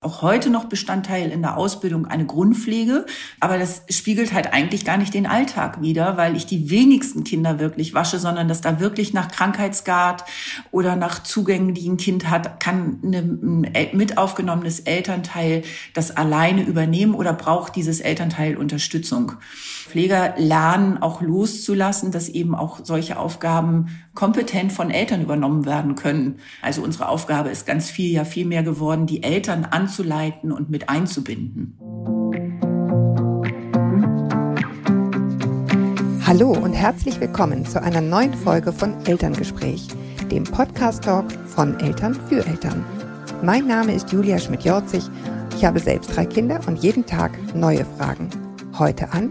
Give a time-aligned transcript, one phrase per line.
[0.00, 3.04] auch heute noch Bestandteil in der Ausbildung eine Grundpflege,
[3.40, 7.58] aber das spiegelt halt eigentlich gar nicht den Alltag wider, weil ich die wenigsten Kinder
[7.58, 10.24] wirklich wasche, sondern dass da wirklich nach Krankheitsgrad
[10.70, 15.62] oder nach Zugängen, die ein Kind hat, kann ein mit aufgenommenes Elternteil
[15.94, 19.32] das alleine übernehmen oder braucht dieses Elternteil Unterstützung.
[19.88, 23.88] Pfleger lernen auch loszulassen, dass eben auch solche Aufgaben
[24.18, 26.40] kompetent von Eltern übernommen werden können.
[26.60, 30.88] Also unsere Aufgabe ist ganz viel, ja viel mehr geworden, die Eltern anzuleiten und mit
[30.88, 31.78] einzubinden.
[36.26, 39.86] Hallo und herzlich willkommen zu einer neuen Folge von Elterngespräch,
[40.32, 42.84] dem Podcast-Talk von Eltern für Eltern.
[43.44, 45.04] Mein Name ist Julia Schmidt-Jorzig.
[45.56, 48.30] Ich habe selbst drei Kinder und jeden Tag neue Fragen.
[48.76, 49.30] Heute an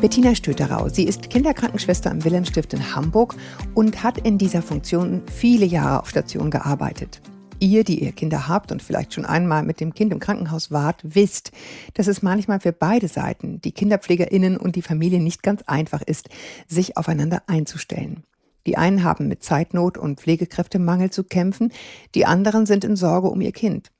[0.00, 0.88] Bettina Stöterau.
[0.88, 3.36] Sie ist Kinderkrankenschwester im Wilhelmstift in Hamburg
[3.74, 7.22] und hat in dieser Funktion viele Jahre auf Station gearbeitet.
[7.60, 11.00] Ihr, die ihr Kinder habt und vielleicht schon einmal mit dem Kind im Krankenhaus wart,
[11.02, 11.52] wisst,
[11.94, 16.28] dass es manchmal für beide Seiten, die KinderpflegerInnen und die Familie, nicht ganz einfach ist,
[16.66, 18.24] sich aufeinander einzustellen.
[18.66, 21.72] Die einen haben mit Zeitnot und Pflegekräftemangel zu kämpfen,
[22.14, 23.90] die anderen sind in Sorge um ihr Kind.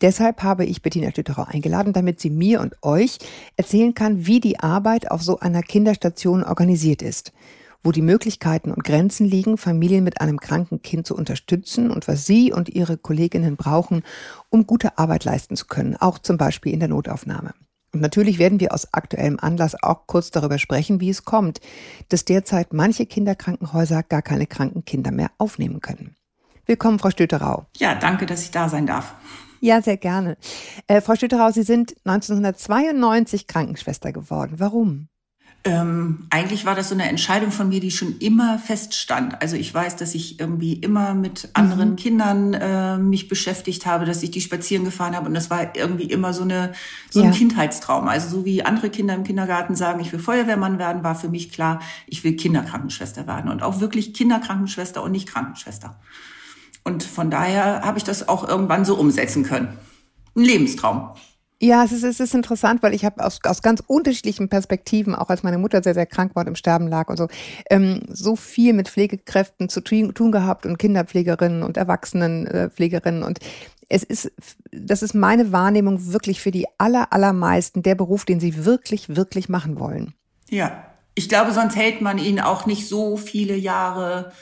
[0.00, 3.18] Deshalb habe ich Bettina Stütterau eingeladen, damit sie mir und euch
[3.56, 7.32] erzählen kann, wie die Arbeit auf so einer Kinderstation organisiert ist,
[7.82, 12.26] wo die Möglichkeiten und Grenzen liegen, Familien mit einem kranken Kind zu unterstützen und was
[12.26, 14.04] sie und ihre Kolleginnen brauchen,
[14.50, 17.54] um gute Arbeit leisten zu können, auch zum Beispiel in der Notaufnahme.
[17.92, 21.60] Und natürlich werden wir aus aktuellem Anlass auch kurz darüber sprechen, wie es kommt,
[22.08, 26.14] dass derzeit manche Kinderkrankenhäuser gar keine kranken Kinder mehr aufnehmen können.
[26.66, 27.66] Willkommen, Frau Stöterau.
[27.78, 29.14] Ja, danke, dass ich da sein darf.
[29.60, 30.36] Ja, sehr gerne.
[30.86, 34.54] Äh, Frau Stütterau, Sie sind 1992 Krankenschwester geworden.
[34.58, 35.08] Warum?
[35.64, 39.42] Ähm, eigentlich war das so eine Entscheidung von mir, die schon immer feststand.
[39.42, 41.96] Also ich weiß, dass ich irgendwie immer mit anderen mhm.
[41.96, 46.04] Kindern äh, mich beschäftigt habe, dass ich die spazieren gefahren habe und das war irgendwie
[46.04, 46.72] immer so eine
[47.10, 47.32] so ein ja.
[47.32, 48.06] Kindheitstraum.
[48.06, 51.50] Also so wie andere Kinder im Kindergarten sagen, ich will Feuerwehrmann werden, war für mich
[51.50, 55.98] klar, ich will Kinderkrankenschwester werden und auch wirklich Kinderkrankenschwester und nicht Krankenschwester.
[56.88, 59.76] Und von daher habe ich das auch irgendwann so umsetzen können.
[60.34, 61.10] Ein Lebenstraum.
[61.60, 65.28] Ja, es ist, es ist interessant, weil ich habe aus, aus ganz unterschiedlichen Perspektiven, auch
[65.28, 67.28] als meine Mutter sehr, sehr krank war und im Sterben lag und so,
[67.68, 73.22] ähm, so viel mit Pflegekräften zu tun gehabt und Kinderpflegerinnen und Erwachsenenpflegerinnen.
[73.22, 73.40] Und
[73.90, 74.32] es ist,
[74.72, 79.50] das ist meine Wahrnehmung wirklich für die aller, allermeisten der Beruf, den sie wirklich, wirklich
[79.50, 80.14] machen wollen.
[80.48, 84.32] Ja, ich glaube, sonst hält man ihn auch nicht so viele Jahre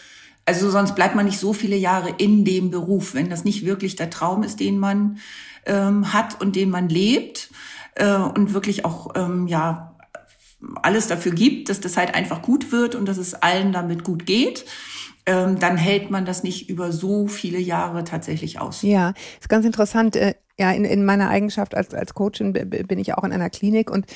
[0.47, 3.97] also sonst bleibt man nicht so viele Jahre in dem Beruf, wenn das nicht wirklich
[3.97, 5.19] der Traum ist, den man
[5.67, 7.51] ähm, hat und den man lebt
[7.97, 9.97] äh, und wirklich auch ähm, ja
[10.83, 14.25] alles dafür gibt, dass das halt einfach gut wird und dass es allen damit gut
[14.25, 14.65] geht.
[15.27, 18.83] Ähm, dann hält man das nicht über so viele Jahre tatsächlich aus.
[18.83, 20.15] Ja, ist ganz interessant.
[20.15, 23.91] Äh, ja, in, in meiner Eigenschaft als, als Coachin bin ich auch in einer Klinik
[23.91, 24.07] und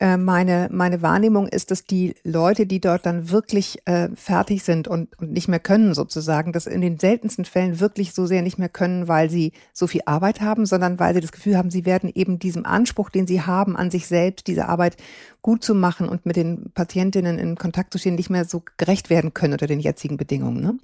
[0.00, 4.88] äh, meine, meine Wahrnehmung ist, dass die Leute, die dort dann wirklich äh, fertig sind
[4.88, 8.58] und, und nicht mehr können sozusagen, das in den seltensten Fällen wirklich so sehr nicht
[8.58, 11.86] mehr können, weil sie so viel Arbeit haben, sondern weil sie das Gefühl haben, sie
[11.86, 14.96] werden eben diesem Anspruch, den sie haben an sich selbst, diese Arbeit
[15.46, 19.10] gut zu machen und mit den Patientinnen in Kontakt zu stehen, nicht mehr so gerecht
[19.10, 20.60] werden können unter den jetzigen Bedingungen.
[20.60, 20.76] Ne?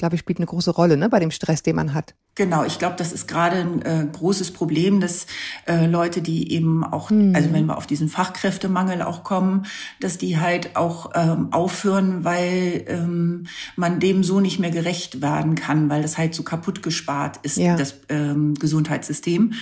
[0.00, 2.14] glaube ich, spielt eine große Rolle ne, bei dem Stress, den man hat.
[2.34, 5.26] Genau, ich glaube, das ist gerade ein äh, großes Problem, dass
[5.66, 7.34] äh, Leute, die eben auch, mhm.
[7.34, 9.66] also wenn wir auf diesen Fachkräftemangel auch kommen,
[10.00, 15.54] dass die halt auch ähm, aufhören, weil ähm, man dem so nicht mehr gerecht werden
[15.54, 17.76] kann, weil das halt so kaputt gespart ist, ja.
[17.76, 19.52] das ähm, Gesundheitssystem.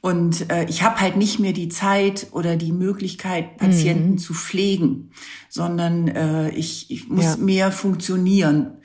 [0.00, 3.95] Und äh, ich habe halt nicht mehr die Zeit oder die Möglichkeit, Patienten mhm.
[4.18, 5.10] Zu pflegen,
[5.48, 7.36] sondern äh, ich, ich muss ja.
[7.36, 8.78] mehr funktionieren.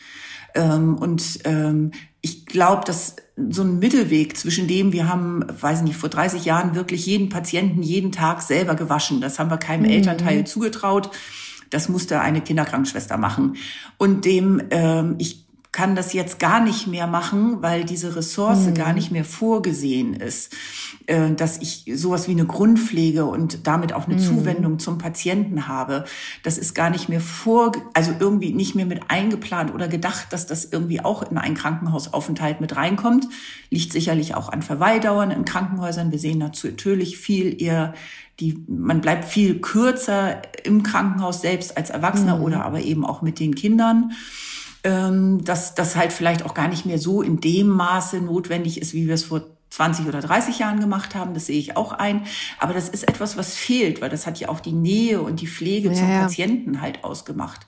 [0.54, 1.92] Ähm, und ähm,
[2.22, 3.16] ich glaube, dass
[3.50, 7.82] so ein Mittelweg zwischen dem, wir haben, weiß nicht, vor 30 Jahren wirklich jeden Patienten
[7.82, 9.22] jeden Tag selber gewaschen.
[9.22, 9.92] Das haben wir keinem mhm.
[9.92, 11.10] Elternteil zugetraut.
[11.70, 13.56] Das musste eine Kinderkrankenschwester machen.
[13.98, 18.74] Und dem, ähm, ich kann das jetzt gar nicht mehr machen, weil diese Ressource mhm.
[18.74, 20.54] gar nicht mehr vorgesehen ist,
[21.08, 24.20] äh, dass ich sowas wie eine Grundpflege und damit auch eine mhm.
[24.20, 26.04] Zuwendung zum Patienten habe.
[26.44, 30.46] Das ist gar nicht mehr vor, also irgendwie nicht mehr mit eingeplant oder gedacht, dass
[30.46, 33.28] das irgendwie auch in einen Krankenhausaufenthalt mit reinkommt.
[33.70, 36.12] Liegt sicherlich auch an Verweildauern in Krankenhäusern.
[36.12, 37.94] Wir sehen natürlich viel eher
[38.42, 42.44] die, man bleibt viel kürzer im Krankenhaus selbst als Erwachsener mhm.
[42.44, 44.14] oder aber eben auch mit den Kindern
[44.84, 48.94] ähm, dass das halt vielleicht auch gar nicht mehr so in dem Maße notwendig ist,
[48.94, 52.26] wie wir es vor 20 oder 30 Jahren gemacht haben, das sehe ich auch ein.
[52.60, 55.48] Aber das ist etwas, was fehlt, weil das hat ja auch die Nähe und die
[55.48, 57.68] Pflege ja, zum Patienten halt ausgemacht.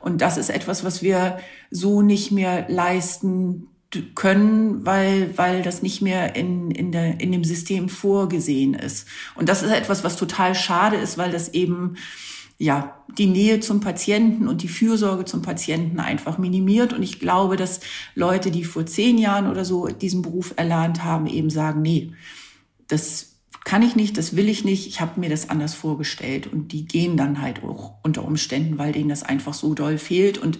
[0.00, 1.38] Und das ist etwas, was wir
[1.70, 3.68] so nicht mehr leisten
[4.16, 9.06] können, weil, weil das nicht mehr in, in, der, in dem System vorgesehen ist.
[9.36, 11.96] Und das ist etwas, was total schade ist, weil das eben
[12.58, 16.92] ja, die Nähe zum Patienten und die Fürsorge zum Patienten einfach minimiert.
[16.92, 17.80] Und ich glaube, dass
[18.14, 22.12] Leute, die vor zehn Jahren oder so diesen Beruf erlernt haben, eben sagen, nee,
[22.88, 23.34] das
[23.64, 26.46] kann ich nicht, das will ich nicht, ich habe mir das anders vorgestellt.
[26.46, 30.38] Und die gehen dann halt auch unter Umständen, weil denen das einfach so doll fehlt.
[30.38, 30.58] Und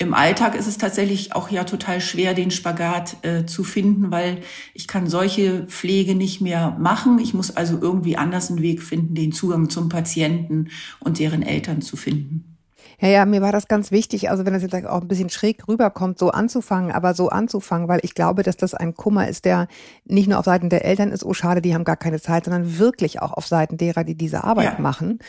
[0.00, 4.42] im Alltag ist es tatsächlich auch ja total schwer, den Spagat äh, zu finden, weil
[4.72, 7.18] ich kann solche Pflege nicht mehr machen.
[7.18, 10.68] Ich muss also irgendwie anders einen Weg finden, den Zugang zum Patienten
[11.00, 12.57] und deren Eltern zu finden.
[13.00, 15.68] Ja, ja, mir war das ganz wichtig, also wenn das jetzt auch ein bisschen schräg
[15.68, 19.68] rüberkommt, so anzufangen, aber so anzufangen, weil ich glaube, dass das ein Kummer ist, der
[20.04, 22.78] nicht nur auf Seiten der Eltern ist, oh schade, die haben gar keine Zeit, sondern
[22.78, 24.80] wirklich auch auf Seiten derer, die diese Arbeit ja.
[24.80, 25.20] machen.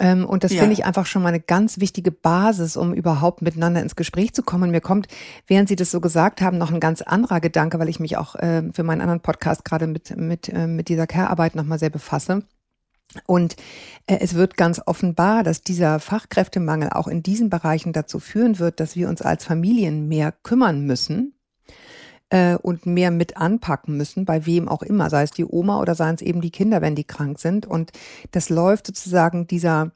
[0.00, 0.60] Ähm, und das ja.
[0.60, 4.42] finde ich einfach schon mal eine ganz wichtige Basis, um überhaupt miteinander ins Gespräch zu
[4.42, 4.72] kommen.
[4.72, 5.06] Mir kommt,
[5.46, 8.34] während Sie das so gesagt haben, noch ein ganz anderer Gedanke, weil ich mich auch
[8.34, 12.42] äh, für meinen anderen Podcast gerade mit, mit, äh, mit dieser Care-Arbeit nochmal sehr befasse.
[13.26, 13.56] Und
[14.06, 18.80] äh, es wird ganz offenbar, dass dieser Fachkräftemangel auch in diesen Bereichen dazu führen wird,
[18.80, 21.34] dass wir uns als Familien mehr kümmern müssen
[22.30, 25.94] äh, und mehr mit anpacken müssen, bei wem auch immer, sei es die Oma oder
[25.94, 27.66] seien es eben die Kinder, wenn die krank sind.
[27.66, 27.92] Und
[28.32, 29.92] das läuft sozusagen dieser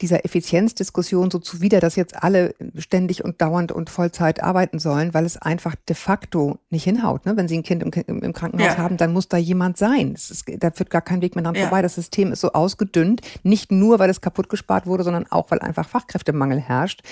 [0.00, 5.24] dieser Effizienzdiskussion so zuwider, dass jetzt alle ständig und dauernd und Vollzeit arbeiten sollen, weil
[5.24, 7.26] es einfach de facto nicht hinhaut.
[7.26, 7.36] Ne?
[7.36, 8.78] Wenn Sie ein Kind im, im Krankenhaus ja.
[8.78, 10.14] haben, dann muss da jemand sein.
[10.14, 11.62] Ist, da führt gar kein Weg mehr dran ja.
[11.62, 11.82] vorbei.
[11.82, 15.60] Das System ist so ausgedünnt, nicht nur, weil es kaputt gespart wurde, sondern auch, weil
[15.60, 17.02] einfach Fachkräftemangel herrscht,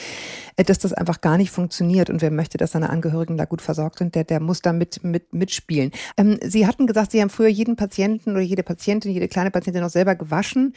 [0.56, 2.10] äh, dass das einfach gar nicht funktioniert.
[2.10, 5.04] Und wer möchte, dass seine Angehörigen da gut versorgt sind, der, der muss da mit,
[5.04, 5.92] mit, mitspielen.
[6.16, 9.82] Ähm, Sie hatten gesagt, Sie haben früher jeden Patienten oder jede Patientin, jede kleine Patientin
[9.82, 10.74] noch selber gewaschen.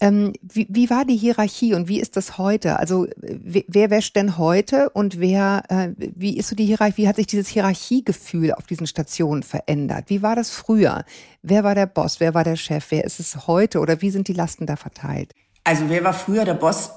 [0.00, 2.78] Ähm, wie, wie war die Hierarchie und wie ist das heute?
[2.78, 7.08] Also wer, wer wäscht denn heute und wer, äh, wie ist so die Hierarchie, wie
[7.08, 10.04] hat sich dieses Hierarchiegefühl auf diesen Stationen verändert?
[10.08, 11.04] Wie war das früher?
[11.42, 12.20] Wer war der Boss?
[12.20, 12.86] Wer war der Chef?
[12.90, 15.32] Wer ist es heute oder wie sind die Lasten da verteilt?
[15.66, 16.92] Also wer war früher der Boss?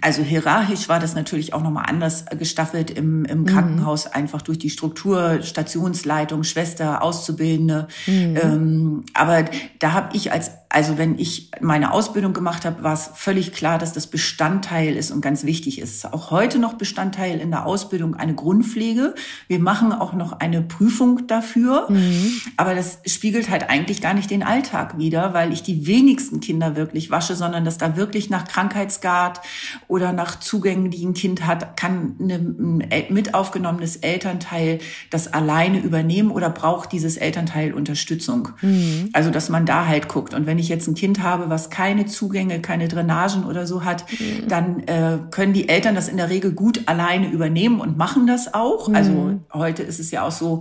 [0.00, 3.44] Also hierarchisch war das natürlich auch nochmal anders gestaffelt im, im mhm.
[3.44, 7.88] Krankenhaus, einfach durch die Struktur, Stationsleitung, Schwester, Auszubildende.
[8.06, 8.38] Mhm.
[8.42, 9.44] Ähm, aber
[9.80, 13.76] da habe ich als also wenn ich meine Ausbildung gemacht habe, war es völlig klar,
[13.76, 16.12] dass das Bestandteil ist und ganz wichtig ist.
[16.12, 19.16] Auch heute noch Bestandteil in der Ausbildung eine Grundpflege.
[19.48, 21.86] Wir machen auch noch eine Prüfung dafür.
[21.90, 22.40] Mhm.
[22.56, 26.76] Aber das spiegelt halt eigentlich gar nicht den Alltag wider, weil ich die wenigsten Kinder
[26.76, 29.40] wirklich wasche, sondern dass da wirklich nach Krankheitsgrad
[29.88, 34.78] oder nach Zugängen, die ein Kind hat, kann ein mit aufgenommenes Elternteil
[35.10, 38.50] das alleine übernehmen oder braucht dieses Elternteil Unterstützung.
[38.60, 39.10] Mhm.
[39.12, 40.32] Also dass man da halt guckt.
[40.32, 44.04] Und wenn ich jetzt ein Kind habe, was keine Zugänge, keine Drainagen oder so hat,
[44.12, 44.48] mhm.
[44.48, 48.54] dann äh, können die Eltern das in der Regel gut alleine übernehmen und machen das
[48.54, 48.88] auch.
[48.88, 48.94] Mhm.
[48.94, 50.60] Also heute ist es ja auch so,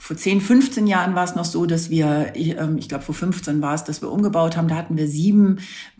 [0.00, 3.14] vor 10, 15 Jahren war es noch so, dass wir, ich, ähm, ich glaube vor
[3.14, 4.68] 15 war es, dass wir umgebaut haben.
[4.68, 5.58] Da hatten wir sieben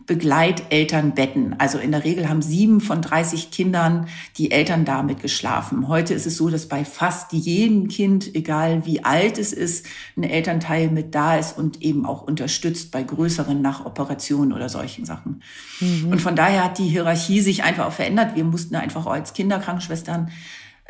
[0.09, 1.59] Begleitelternbetten.
[1.59, 4.07] Also in der Regel haben sieben von 30 Kindern
[4.37, 5.87] die Eltern damit geschlafen.
[5.87, 9.85] Heute ist es so, dass bei fast jedem Kind, egal wie alt es ist,
[10.17, 15.43] ein Elternteil mit da ist und eben auch unterstützt bei größeren Nachoperationen oder solchen Sachen.
[15.79, 16.07] Mhm.
[16.09, 18.35] Und von daher hat die Hierarchie sich einfach auch verändert.
[18.35, 20.31] Wir mussten einfach auch als Kinderkrankenschwestern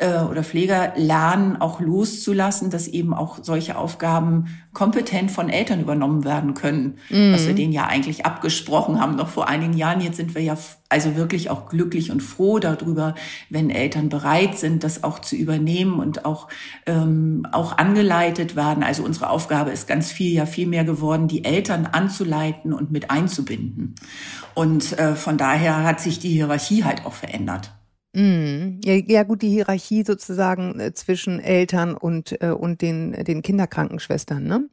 [0.00, 6.24] äh, oder Pfleger lernen, auch loszulassen, dass eben auch solche Aufgaben kompetent von Eltern übernommen
[6.24, 7.32] werden können, mhm.
[7.34, 10.00] was wir denen ja eigentlich abgesprochen haben noch vor einigen Jahren.
[10.00, 10.56] Jetzt sind wir ja
[10.88, 13.14] also wirklich auch glücklich und froh darüber,
[13.50, 16.48] wenn Eltern bereit sind, das auch zu übernehmen und auch
[16.86, 18.82] ähm, auch angeleitet werden.
[18.82, 23.10] Also unsere Aufgabe ist ganz viel ja viel mehr geworden, die Eltern anzuleiten und mit
[23.10, 23.96] einzubinden.
[24.54, 27.72] Und äh, von daher hat sich die Hierarchie halt auch verändert.
[28.12, 33.40] Mm, ja, ja, gut, die Hierarchie sozusagen äh, zwischen Eltern und, äh, und den, den
[33.42, 34.68] Kinderkrankenschwestern, ne?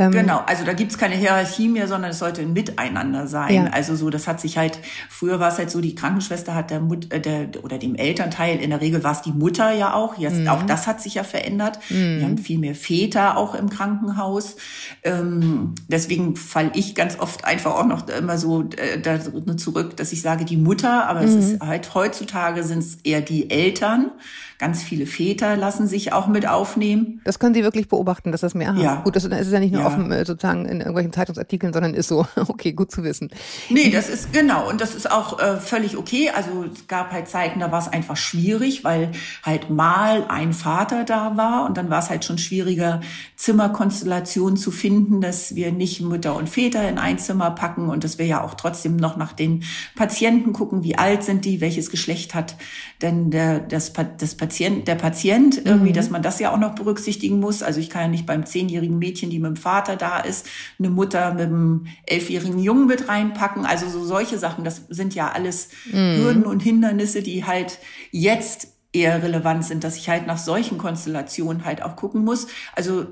[0.00, 3.54] Ähm, genau, also da gibt's keine Hierarchie mehr, sondern es sollte ein Miteinander sein.
[3.54, 3.64] Ja.
[3.66, 4.78] Also so, das hat sich halt,
[5.10, 8.60] früher war es halt so, die Krankenschwester hat der, Mut, äh, der oder dem Elternteil,
[8.60, 10.16] in der Regel war es die Mutter ja auch.
[10.16, 10.48] Jetzt, mhm.
[10.48, 11.78] Auch das hat sich ja verändert.
[11.90, 12.18] Mhm.
[12.18, 14.56] Wir haben viel mehr Väter auch im Krankenhaus.
[15.02, 19.20] Ähm, deswegen fall ich ganz oft einfach auch noch immer so äh, da
[19.58, 21.28] zurück, dass ich sage die Mutter, aber mhm.
[21.28, 24.12] es ist halt heutzutage sind es eher die Eltern.
[24.60, 27.22] Ganz viele Väter lassen sich auch mit aufnehmen.
[27.24, 28.94] Das können Sie wirklich beobachten, dass das mehr aha, ja.
[28.96, 29.86] Gut, das ist ja nicht nur ja.
[29.86, 33.30] offen äh, sozusagen in irgendwelchen Zeitungsartikeln, sondern ist so, okay, gut zu wissen.
[33.70, 34.68] Nee, das ist genau.
[34.68, 36.28] Und das ist auch äh, völlig okay.
[36.28, 39.12] Also es gab halt Zeiten, da war es einfach schwierig, weil
[39.42, 43.00] halt mal ein Vater da war und dann war es halt schon schwieriger,
[43.36, 48.18] Zimmerkonstellationen zu finden, dass wir nicht Mütter und Väter in ein Zimmer packen und dass
[48.18, 49.64] wir ja auch trotzdem noch nach den
[49.96, 52.56] Patienten gucken, wie alt sind die, welches Geschlecht hat
[53.02, 55.94] denn der, das, das Patient, der Patient irgendwie, mhm.
[55.94, 57.62] dass man das ja auch noch berücksichtigen muss.
[57.62, 60.46] Also ich kann ja nicht beim zehnjährigen Mädchen, die mit dem Vater da ist,
[60.78, 63.64] eine Mutter mit einem elfjährigen Jungen mit reinpacken.
[63.64, 66.16] Also so solche Sachen, das sind ja alles mhm.
[66.16, 67.78] Hürden und Hindernisse, die halt
[68.10, 72.48] jetzt eher relevant sind, dass ich halt nach solchen Konstellationen halt auch gucken muss.
[72.74, 73.06] Also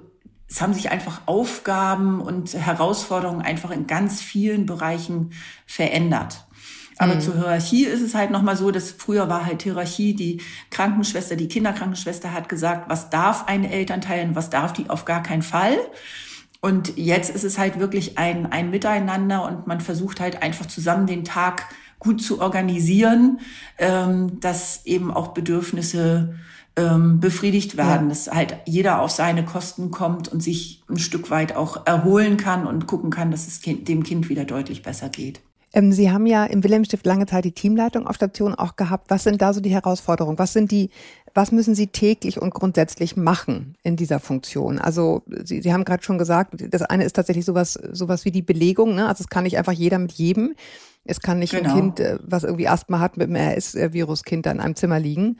[0.48, 5.32] es haben sich einfach Aufgaben und Herausforderungen einfach in ganz vielen Bereichen
[5.66, 6.46] verändert.
[6.98, 7.20] Aber mhm.
[7.20, 10.40] zur Hierarchie ist es halt nochmal so, dass früher war halt Hierarchie, die
[10.70, 15.22] Krankenschwester, die Kinderkrankenschwester hat gesagt, was darf eine Elternteil und was darf die auf gar
[15.22, 15.76] keinen Fall.
[16.60, 21.06] Und jetzt ist es halt wirklich ein, ein Miteinander und man versucht halt einfach zusammen
[21.06, 21.66] den Tag
[22.00, 23.40] gut zu organisieren,
[23.78, 26.34] ähm, dass eben auch Bedürfnisse
[26.76, 28.08] ähm, befriedigt werden, ja.
[28.08, 32.66] dass halt jeder auf seine Kosten kommt und sich ein Stück weit auch erholen kann
[32.66, 35.40] und gucken kann, dass es kind, dem Kind wieder deutlich besser geht.
[35.72, 39.10] Ähm, Sie haben ja im Wilhelmstift lange Zeit die Teamleitung auf Station auch gehabt.
[39.10, 40.38] Was sind da so die Herausforderungen?
[40.38, 40.90] Was sind die,
[41.34, 44.78] was müssen Sie täglich und grundsätzlich machen in dieser Funktion?
[44.78, 48.42] Also Sie, Sie haben gerade schon gesagt, das eine ist tatsächlich sowas, sowas wie die
[48.42, 48.94] Belegung.
[48.94, 49.06] Ne?
[49.06, 50.54] Also es kann nicht einfach jeder mit jedem.
[51.04, 51.70] Es kann nicht genau.
[51.70, 55.38] ein Kind, äh, was irgendwie Asthma hat, mit einem RS-Viruskind in einem Zimmer liegen.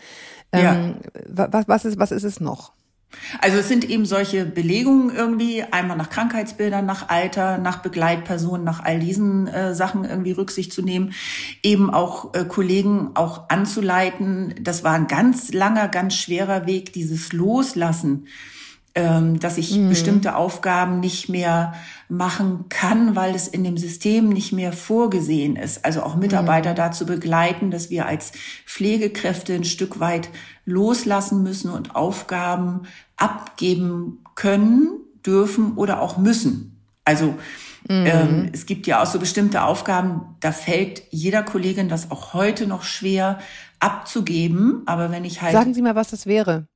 [0.55, 0.75] Ja.
[0.75, 2.73] Ähm, was, was, ist, was ist es noch?
[3.41, 8.85] Also es sind eben solche Belegungen irgendwie, einmal nach Krankheitsbildern, nach Alter, nach Begleitpersonen, nach
[8.85, 11.15] all diesen äh, Sachen irgendwie Rücksicht zu nehmen,
[11.63, 14.55] eben auch äh, Kollegen auch anzuleiten.
[14.61, 18.27] Das war ein ganz langer, ganz schwerer Weg, dieses Loslassen
[19.39, 19.89] dass ich mhm.
[19.89, 21.75] bestimmte Aufgaben nicht mehr
[22.09, 25.85] machen kann, weil es in dem System nicht mehr vorgesehen ist.
[25.85, 26.77] Also auch Mitarbeiter mhm.
[26.77, 28.33] dazu begleiten, dass wir als
[28.67, 30.29] Pflegekräfte ein Stück weit
[30.65, 32.83] loslassen müssen und Aufgaben
[33.17, 34.91] abgeben können,
[35.25, 36.77] dürfen oder auch müssen.
[37.05, 37.35] Also
[37.89, 38.07] Mhm.
[38.07, 42.67] Ähm, es gibt ja auch so bestimmte Aufgaben, da fällt jeder Kollegin das auch heute
[42.67, 43.39] noch schwer
[43.81, 44.83] abzugeben.
[44.87, 45.53] Aber wenn ich halt.
[45.53, 46.67] Sagen Sie mal, was das wäre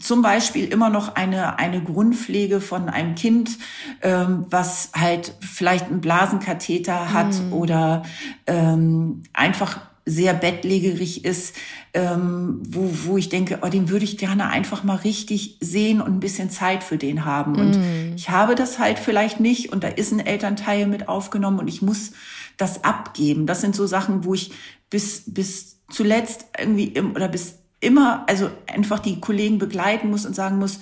[0.00, 3.58] zum Beispiel immer noch eine, eine Grundpflege von einem Kind,
[4.02, 7.52] ähm, was halt vielleicht einen Blasenkatheter hat mhm.
[7.52, 8.02] oder
[8.46, 11.56] ähm, einfach sehr bettlägerig ist,
[11.94, 16.16] ähm, wo, wo ich denke, oh, den würde ich gerne einfach mal richtig sehen und
[16.16, 17.56] ein bisschen Zeit für den haben.
[17.56, 18.14] Und mm.
[18.14, 21.80] ich habe das halt vielleicht nicht und da ist ein Elternteil mit aufgenommen und ich
[21.80, 22.12] muss
[22.58, 23.46] das abgeben.
[23.46, 24.52] Das sind so Sachen, wo ich
[24.90, 30.34] bis, bis zuletzt irgendwie im, oder bis immer, also einfach die Kollegen begleiten muss und
[30.34, 30.80] sagen muss,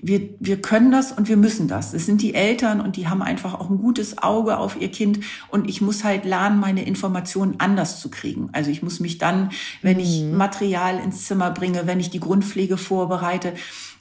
[0.00, 1.92] wir, wir können das und wir müssen das.
[1.92, 5.20] Es sind die Eltern und die haben einfach auch ein gutes Auge auf ihr Kind
[5.48, 8.48] und ich muss halt lernen, meine Informationen anders zu kriegen.
[8.52, 9.50] Also ich muss mich dann,
[9.82, 10.02] wenn mhm.
[10.02, 13.54] ich Material ins Zimmer bringe, wenn ich die Grundpflege vorbereite,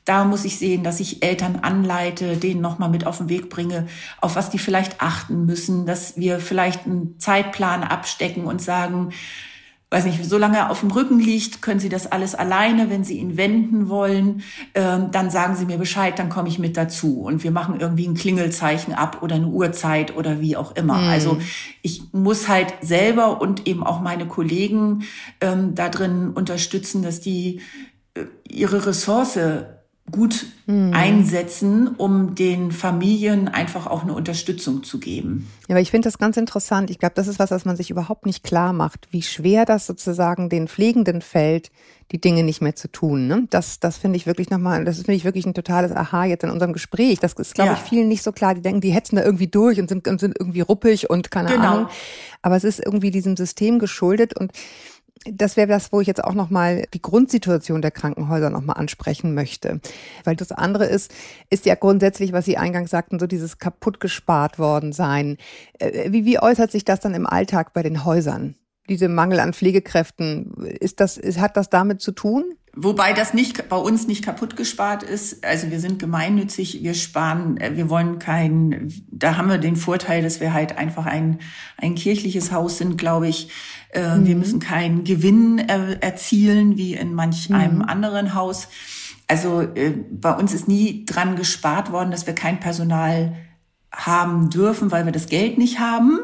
[0.05, 3.87] da muss ich sehen, dass ich Eltern anleite, denen nochmal mit auf den Weg bringe,
[4.21, 9.09] auf was die vielleicht achten müssen, dass wir vielleicht einen Zeitplan abstecken und sagen,
[9.89, 12.89] weiß nicht, solange er auf dem Rücken liegt, können Sie das alles alleine.
[12.89, 14.43] Wenn Sie ihn wenden wollen,
[14.75, 17.21] ähm, dann sagen Sie mir Bescheid, dann komme ich mit dazu.
[17.21, 20.97] Und wir machen irgendwie ein Klingelzeichen ab oder eine Uhrzeit oder wie auch immer.
[20.97, 21.07] Mhm.
[21.07, 21.37] Also
[21.81, 25.03] ich muss halt selber und eben auch meine Kollegen
[25.39, 27.61] ähm, da drin unterstützen, dass die
[28.13, 29.39] äh, ihre Ressource
[30.11, 30.93] gut mhm.
[30.93, 35.47] einsetzen, um den Familien einfach auch eine Unterstützung zu geben.
[35.67, 36.89] Ja, aber ich finde das ganz interessant.
[36.89, 39.85] Ich glaube, das ist was, was man sich überhaupt nicht klar macht, wie schwer das
[39.85, 41.71] sozusagen den Pflegenden fällt,
[42.11, 43.27] die Dinge nicht mehr zu tun.
[43.27, 43.47] Ne?
[43.49, 46.51] Das, das finde ich wirklich nochmal, das finde ich wirklich ein totales Aha jetzt in
[46.51, 47.19] unserem Gespräch.
[47.19, 47.75] Das ist, glaube ja.
[47.75, 48.55] ich, vielen nicht so klar.
[48.55, 51.49] Die denken, die hetzen da irgendwie durch und sind, und sind irgendwie ruppig und keine
[51.49, 51.67] genau.
[51.67, 51.87] Ahnung.
[52.41, 54.53] Aber es ist irgendwie diesem System geschuldet und
[55.25, 59.79] das wäre das, wo ich jetzt auch nochmal die Grundsituation der Krankenhäuser nochmal ansprechen möchte.
[60.23, 61.13] Weil das andere ist,
[61.49, 65.37] ist ja grundsätzlich, was Sie eingangs sagten, so dieses kaputt gespart worden sein.
[65.79, 68.55] Äh, wie, wie äußert sich das dann im Alltag bei den Häusern?
[68.89, 72.45] Diese Mangel an Pflegekräften, ist das, ist, hat das damit zu tun?
[72.79, 75.43] Wobei das nicht bei uns nicht kaputt gespart ist.
[75.43, 80.21] Also wir sind gemeinnützig, wir sparen, äh, wir wollen kein, da haben wir den Vorteil,
[80.21, 81.39] dass wir halt einfach ein,
[81.77, 83.49] ein kirchliches Haus sind, glaube ich.
[83.91, 84.25] Äh, mhm.
[84.25, 87.55] Wir müssen keinen Gewinn äh, erzielen wie in manch mhm.
[87.55, 88.67] einem anderen Haus.
[89.27, 93.35] Also äh, bei uns ist nie dran gespart worden, dass wir kein Personal
[93.91, 96.19] haben dürfen, weil wir das Geld nicht haben,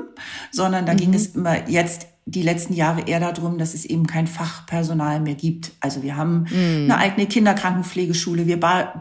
[0.51, 0.97] sondern da mhm.
[0.97, 5.35] ging es immer jetzt die letzten Jahre eher darum, dass es eben kein Fachpersonal mehr
[5.35, 5.73] gibt.
[5.81, 6.83] Also wir haben mm.
[6.85, 8.59] eine eigene Kinderkrankenpflegeschule, wir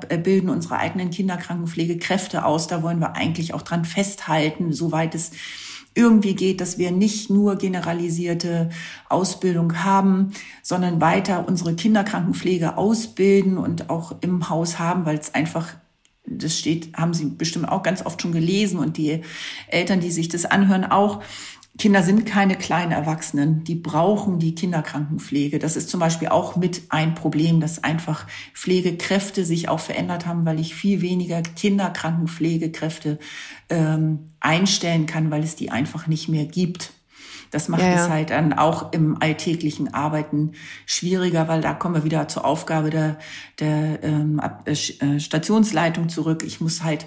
[0.09, 2.67] äh, bilden unsere eigenen Kinderkrankenpflegekräfte aus.
[2.67, 5.31] Da wollen wir eigentlich auch dran festhalten, soweit es
[5.95, 8.71] irgendwie geht, dass wir nicht nur generalisierte
[9.09, 10.33] Ausbildung haben,
[10.63, 15.69] sondern weiter unsere Kinderkrankenpflege ausbilden und auch im Haus haben, weil es einfach
[16.25, 19.23] das steht, haben Sie bestimmt auch ganz oft schon gelesen und die
[19.69, 21.23] Eltern, die sich das anhören, auch
[21.79, 25.59] Kinder sind keine kleinen Erwachsenen, die brauchen die Kinderkrankenpflege.
[25.59, 30.45] Das ist zum Beispiel auch mit ein Problem, dass einfach Pflegekräfte sich auch verändert haben,
[30.45, 33.19] weil ich viel weniger Kinderkrankenpflegekräfte
[33.71, 36.93] ähm, einstellen kann, weil es die einfach nicht mehr gibt.
[37.53, 40.53] Das macht ja, es halt dann auch im alltäglichen Arbeiten
[40.87, 43.19] schwieriger, weil da kommen wir wieder zur Aufgabe der,
[43.61, 46.45] der ähm, äh, äh, Stationsleitung zurück.
[46.45, 47.05] Ich muss halt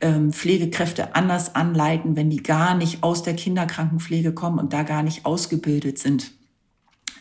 [0.00, 5.02] ähm, Pflegekräfte anders anleiten, wenn die gar nicht aus der Kinderkrankenpflege kommen und da gar
[5.02, 6.37] nicht ausgebildet sind.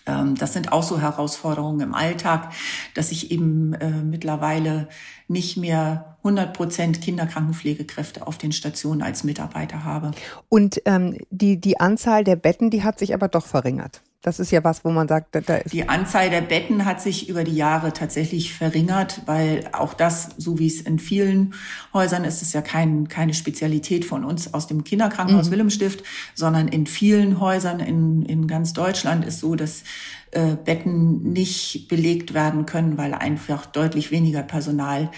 [0.07, 2.53] Ähm, das sind auch so Herausforderungen im Alltag,
[2.93, 4.87] dass ich eben äh, mittlerweile
[5.27, 10.11] nicht mehr 100 Prozent Kinderkrankenpflegekräfte auf den Stationen als Mitarbeiter habe.
[10.49, 14.01] Und ähm, die, die Anzahl der Betten, die hat sich aber doch verringert.
[14.21, 15.71] Das ist ja was, wo man sagt, da ist.
[15.74, 20.57] Die Anzahl der Betten hat sich über die Jahre tatsächlich verringert, weil auch das, so
[20.57, 21.53] wie es in vielen
[21.93, 25.51] Häusern ist, ist ja kein, keine Spezialität von uns aus dem Kinderkrankenhaus mhm.
[25.51, 29.83] Wilhelmstift, sondern in vielen Häusern in, in ganz Deutschland ist so, dass
[30.31, 35.12] äh, Betten nicht belegt werden können, weil einfach deutlich weniger Personal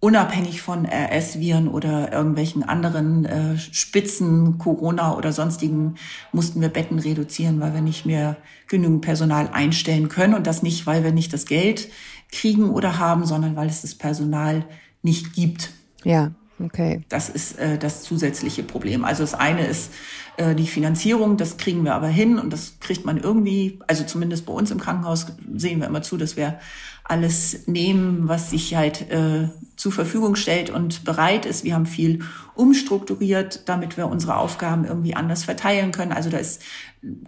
[0.00, 5.96] unabhängig von RS-Viren oder irgendwelchen anderen äh, Spitzen, Corona oder sonstigen,
[6.32, 8.36] mussten wir Betten reduzieren, weil wir nicht mehr
[8.68, 10.34] genügend Personal einstellen können.
[10.34, 11.88] Und das nicht, weil wir nicht das Geld
[12.30, 14.64] kriegen oder haben, sondern weil es das Personal
[15.02, 15.70] nicht gibt.
[16.04, 16.30] Ja,
[16.62, 17.04] okay.
[17.08, 19.04] Das ist äh, das zusätzliche Problem.
[19.04, 19.90] Also das eine ist
[20.36, 24.46] äh, die Finanzierung, das kriegen wir aber hin und das kriegt man irgendwie, also zumindest
[24.46, 25.26] bei uns im Krankenhaus
[25.56, 26.60] sehen wir immer zu, dass wir
[27.08, 31.64] alles nehmen, was sich halt äh, zur Verfügung stellt und bereit ist.
[31.64, 32.20] Wir haben viel
[32.54, 36.12] umstrukturiert, damit wir unsere Aufgaben irgendwie anders verteilen können.
[36.12, 36.62] Also da ist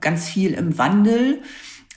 [0.01, 1.43] ganz viel im Wandel.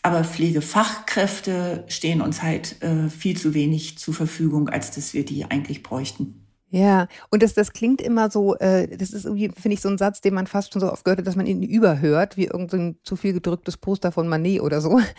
[0.01, 5.45] Aber Pflegefachkräfte stehen uns halt äh, viel zu wenig zur Verfügung, als dass wir die
[5.45, 6.42] eigentlich bräuchten.
[6.73, 9.99] Ja, und das, das klingt immer so, äh, das ist irgendwie, finde ich, so ein
[9.99, 12.95] Satz, den man fast schon so oft gehört hat, dass man ihn überhört, wie irgendein
[13.03, 14.99] zu viel gedrücktes Poster von Manet oder so.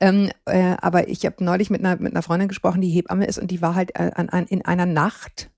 [0.00, 3.38] Ähm, äh, aber ich habe neulich mit einer, mit einer Freundin gesprochen, die Hebamme ist
[3.38, 5.50] und die war halt äh, an, an, in einer Nacht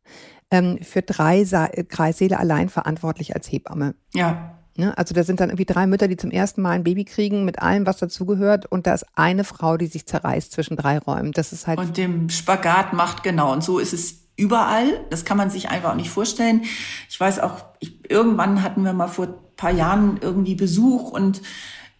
[0.51, 3.95] ähm, für drei Sa Kreissäle allein verantwortlich als Hebamme.
[4.13, 4.59] Ja.
[4.77, 4.97] Ne?
[4.99, 7.61] Also da sind dann irgendwie drei Mütter, die zum ersten Mal ein Baby kriegen, mit
[7.61, 8.67] allem, was dazugehört.
[8.67, 11.33] Und da ist eine Frau, die sich zerreißt zwischen drei Räumen.
[11.33, 11.79] Das ist halt.
[11.79, 13.53] Und dem Spagat macht genau.
[13.53, 15.05] Und so ist es überall.
[15.11, 16.63] Das kann man sich einfach auch nicht vorstellen.
[17.09, 21.41] Ich weiß auch, ich, irgendwann hatten wir mal vor paar Jahren irgendwie Besuch und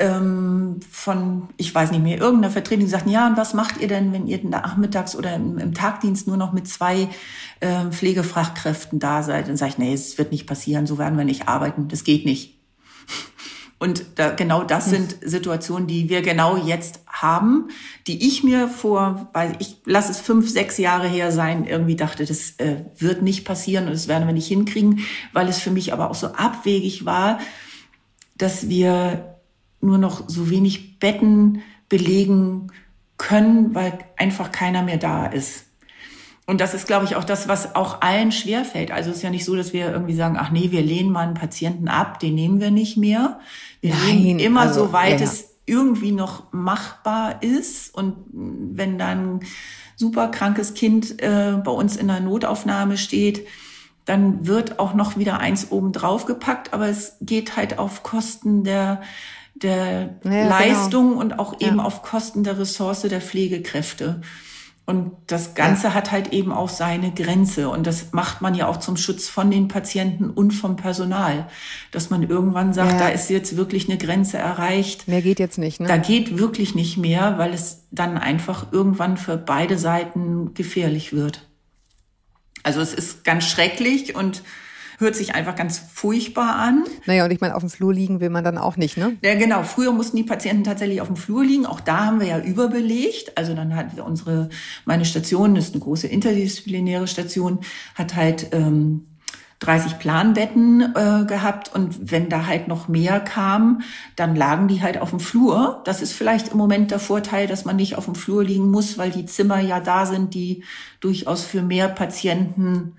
[0.01, 3.87] ähm, von, ich weiß nicht mehr, irgendeiner Vertretung, die sagten, ja, und was macht ihr
[3.87, 7.09] denn, wenn ihr nachmittags oder im, im Tagdienst nur noch mit zwei
[7.61, 9.49] äh, Pflegefachkräften da seid?
[9.49, 12.25] Dann sage ich, nee, es wird nicht passieren, so werden wir nicht arbeiten, das geht
[12.25, 12.59] nicht.
[13.85, 17.69] Und da, genau das sind Situationen, die wir genau jetzt haben,
[18.07, 22.25] die ich mir vor, weil ich lasse es fünf, sechs Jahre her sein, irgendwie dachte,
[22.25, 25.01] das äh, wird nicht passieren und das werden wir nicht hinkriegen,
[25.35, 27.41] weil es für mich aber auch so abwegig war,
[28.39, 29.37] dass wir
[29.83, 32.69] nur noch so wenig Betten belegen
[33.19, 35.67] können, weil einfach keiner mehr da ist.
[36.47, 38.91] Und das ist, glaube ich, auch das, was auch allen schwerfällt.
[38.91, 41.23] Also es ist ja nicht so, dass wir irgendwie sagen, ach nee, wir lehnen mal
[41.27, 43.41] einen Patienten ab, den nehmen wir nicht mehr.
[43.93, 45.27] Nein, immer also, so weit ja.
[45.27, 47.95] es irgendwie noch machbar ist.
[47.95, 49.41] Und wenn dann
[49.97, 53.47] super krankes Kind äh, bei uns in der Notaufnahme steht,
[54.05, 58.65] dann wird auch noch wieder eins oben drauf gepackt, aber es geht halt auf Kosten
[58.65, 59.03] der
[59.55, 60.49] der ja, genau.
[60.49, 61.21] Leistung genau.
[61.21, 61.85] und auch eben ja.
[61.85, 64.21] auf Kosten der Ressource der Pflegekräfte.
[64.87, 65.95] Und das Ganze ja.
[65.95, 67.71] hat halt eben auch seine Grenze.
[67.71, 71.49] Und das macht man ja auch zum Schutz von den Patienten und vom Personal.
[71.91, 72.99] Dass man irgendwann sagt, ja.
[72.99, 75.09] da ist jetzt wirklich eine Grenze erreicht.
[75.09, 75.89] Mehr geht jetzt nicht, ne?
[75.89, 81.49] Da geht wirklich nicht mehr, weil es dann einfach irgendwann für beide Seiten gefährlich wird.
[82.63, 84.43] Also es ist ganz schrecklich und
[84.99, 86.85] hört sich einfach ganz furchtbar an.
[87.07, 89.17] Naja, und ich meine, auf dem Flur liegen will man dann auch nicht, ne?
[89.23, 89.63] Ja, genau.
[89.63, 91.67] Früher mussten die Patienten tatsächlich auf dem Flur liegen.
[91.67, 93.37] Auch da haben wir ja überbelegt.
[93.37, 94.49] Also dann hat unsere,
[94.85, 97.61] meine Station, das ist eine große interdisziplinäre Station,
[97.95, 99.07] hat halt ähm,
[99.65, 103.83] 30 Planbetten äh, gehabt und wenn da halt noch mehr kam,
[104.17, 105.81] dann lagen die halt auf dem Flur.
[105.85, 108.99] Das ist vielleicht im Moment der Vorteil, dass man nicht auf dem Flur liegen muss,
[108.99, 110.65] weil die Zimmer ja da sind, die
[111.01, 112.97] durchaus für mehr Patienten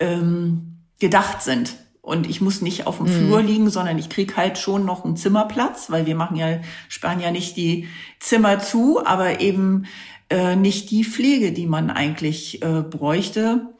[0.00, 0.69] ähm,
[1.00, 1.76] gedacht sind.
[2.02, 3.26] Und ich muss nicht auf dem mhm.
[3.26, 7.20] Flur liegen, sondern ich krieg halt schon noch einen Zimmerplatz, weil wir machen ja, sperren
[7.20, 7.88] ja nicht die
[8.20, 9.86] Zimmer zu, aber eben
[10.30, 13.74] äh, nicht die Pflege, die man eigentlich äh, bräuchte.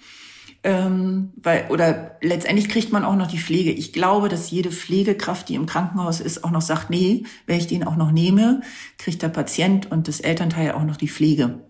[0.63, 3.71] Ähm, weil, oder letztendlich kriegt man auch noch die Pflege.
[3.71, 7.67] Ich glaube, dass jede Pflegekraft, die im Krankenhaus ist, auch noch sagt, nee, wenn ich
[7.67, 8.61] den auch noch nehme,
[8.99, 11.61] kriegt der Patient und das Elternteil auch noch die Pflege.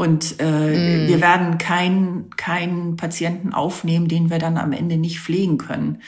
[0.00, 1.08] Und äh, mm.
[1.08, 6.00] wir werden keinen keinen Patienten aufnehmen, den wir dann am Ende nicht pflegen können.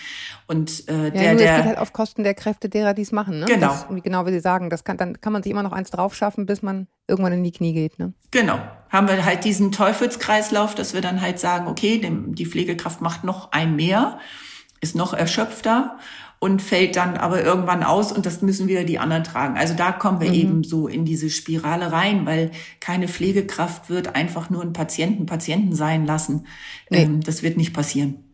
[0.46, 3.12] Und äh, der, ja, nur, der, geht halt auf Kosten der Kräfte derer, die es
[3.12, 3.40] machen.
[3.40, 3.44] Ne?
[3.44, 3.66] Genau.
[3.66, 6.14] Das, genau, wie Sie sagen, das kann, dann kann man sich immer noch eins drauf
[6.14, 7.98] schaffen, bis man irgendwann in die Knie geht.
[7.98, 8.14] Ne?
[8.30, 8.58] Genau.
[8.88, 13.24] Haben wir halt diesen Teufelskreislauf, dass wir dann halt sagen, okay, dem, die Pflegekraft macht
[13.24, 14.18] noch ein mehr,
[14.80, 15.98] ist noch erschöpfter
[16.42, 19.56] und fällt dann aber irgendwann aus und das müssen wieder die anderen tragen.
[19.56, 20.34] Also da kommen wir mhm.
[20.34, 22.50] eben so in diese Spirale rein, weil
[22.80, 26.48] keine Pflegekraft wird einfach nur einen Patienten Patienten sein lassen.
[26.90, 27.04] Nee.
[27.04, 28.24] Ähm, das wird nicht passieren.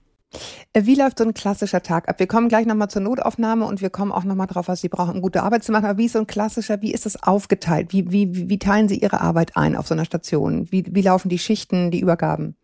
[0.73, 2.19] Äh, wie läuft so ein klassischer Tag ab?
[2.19, 5.17] Wir kommen gleich nochmal zur Notaufnahme und wir kommen auch nochmal drauf, was Sie brauchen,
[5.17, 5.85] um gute Arbeit zu machen.
[5.85, 7.93] Aber wie ist so ein klassischer, wie ist das aufgeteilt?
[7.93, 10.73] Wie, wie, wie teilen Sie Ihre Arbeit ein auf so einer Station?
[10.73, 12.57] Wie, wie laufen die Schichten, die Übergaben?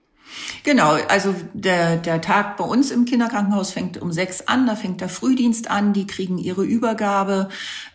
[0.62, 5.00] Genau, also der, der Tag bei uns im Kinderkrankenhaus fängt um sechs an, da fängt
[5.00, 7.48] der Frühdienst an, die kriegen ihre Übergabe.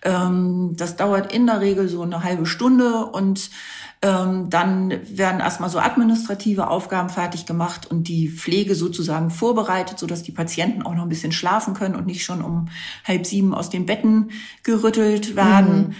[0.03, 3.49] Ähm, das dauert in der Regel so eine halbe Stunde und
[4.01, 10.23] ähm, dann werden erstmal so administrative Aufgaben fertig gemacht und die Pflege sozusagen vorbereitet, sodass
[10.23, 12.69] die Patienten auch noch ein bisschen schlafen können und nicht schon um
[13.05, 14.31] halb sieben aus den Betten
[14.63, 15.89] gerüttelt werden.
[15.89, 15.95] Mhm.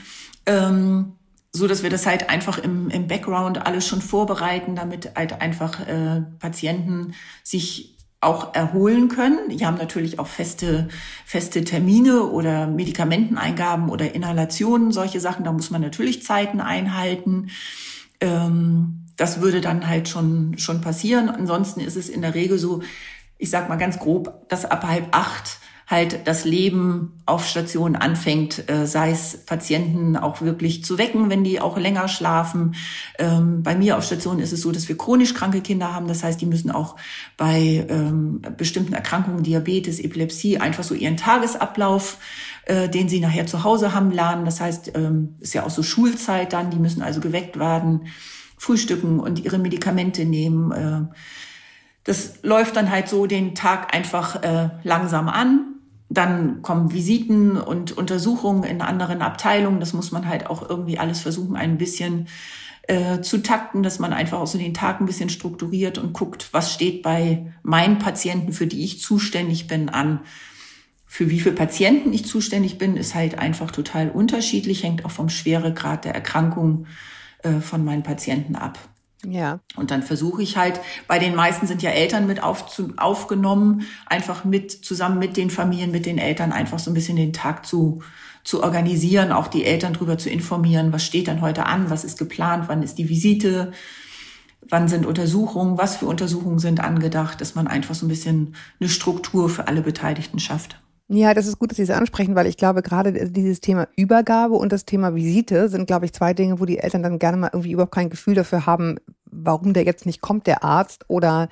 [0.45, 1.18] Ähm,
[1.51, 5.79] so dass wir das halt einfach im, im Background alles schon vorbereiten, damit halt einfach
[5.87, 9.49] äh, Patienten sich auch erholen können.
[9.49, 10.89] Die haben natürlich auch feste,
[11.25, 15.45] feste Termine oder Medikamenteneingaben oder Inhalationen, solche Sachen.
[15.45, 17.49] Da muss man natürlich Zeiten einhalten.
[18.19, 21.29] Ähm, das würde dann halt schon, schon passieren.
[21.29, 22.81] Ansonsten ist es in der Regel so,
[23.37, 25.58] ich sag mal ganz grob, dass ab halb acht
[25.89, 31.43] halt das Leben auf Station anfängt, äh, sei es Patienten auch wirklich zu wecken, wenn
[31.43, 32.75] die auch länger schlafen.
[33.17, 36.07] Ähm, bei mir auf Station ist es so, dass wir chronisch kranke Kinder haben.
[36.07, 36.95] Das heißt, die müssen auch
[37.37, 42.19] bei ähm, bestimmten Erkrankungen, Diabetes, Epilepsie, einfach so ihren Tagesablauf
[42.65, 44.45] äh, den sie nachher zu Hause haben, lernen.
[44.45, 48.05] Das heißt, ähm, ist ja auch so Schulzeit dann, die müssen also geweckt werden,
[48.57, 50.71] frühstücken und ihre Medikamente nehmen.
[50.71, 51.15] Äh,
[52.03, 54.39] das läuft dann halt so den Tag einfach
[54.83, 55.68] langsam an.
[56.09, 59.79] Dann kommen Visiten und Untersuchungen in anderen Abteilungen.
[59.79, 62.27] Das muss man halt auch irgendwie alles versuchen, ein bisschen
[62.89, 66.49] äh, zu takten, dass man einfach auch so den Tag ein bisschen strukturiert und guckt,
[66.51, 70.21] was steht bei meinen Patienten, für die ich zuständig bin, an.
[71.05, 75.29] Für wie viele Patienten ich zuständig bin, ist halt einfach total unterschiedlich, hängt auch vom
[75.29, 76.87] Schweregrad der Erkrankung
[77.43, 78.79] äh, von meinen Patienten ab.
[79.25, 79.59] Ja.
[79.75, 83.85] Und dann versuche ich halt, bei den meisten sind ja Eltern mit auf, zu, aufgenommen,
[84.05, 87.65] einfach mit, zusammen mit den Familien, mit den Eltern einfach so ein bisschen den Tag
[87.65, 88.01] zu,
[88.43, 92.17] zu organisieren, auch die Eltern darüber zu informieren, was steht dann heute an, was ist
[92.17, 93.73] geplant, wann ist die Visite,
[94.69, 98.89] wann sind Untersuchungen, was für Untersuchungen sind angedacht, dass man einfach so ein bisschen eine
[98.89, 100.77] Struktur für alle Beteiligten schafft.
[101.11, 104.53] Ja, das ist gut, dass Sie es ansprechen, weil ich glaube, gerade dieses Thema Übergabe
[104.53, 107.49] und das Thema Visite sind, glaube ich, zwei Dinge, wo die Eltern dann gerne mal
[107.51, 111.49] irgendwie überhaupt kein Gefühl dafür haben, warum der jetzt nicht kommt, der Arzt, oder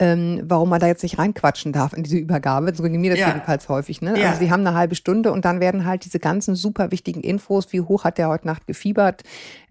[0.00, 2.74] ähm, warum man da jetzt nicht reinquatschen darf in diese Übergabe.
[2.74, 3.28] So ging mir das ja.
[3.28, 4.00] jedenfalls häufig.
[4.00, 4.18] Ne?
[4.18, 4.30] Ja.
[4.30, 7.70] Also sie haben eine halbe Stunde und dann werden halt diese ganzen super wichtigen Infos,
[7.72, 9.24] wie hoch hat der heute Nacht gefiebert,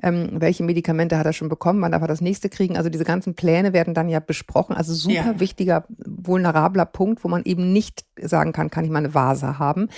[0.03, 2.77] ähm, welche Medikamente hat er schon bekommen, wann darf er das nächste kriegen.
[2.77, 4.75] Also diese ganzen Pläne werden dann ja besprochen.
[4.75, 5.39] Also super ja.
[5.39, 9.89] wichtiger, vulnerabler Punkt, wo man eben nicht sagen kann, kann ich mal eine Vase haben,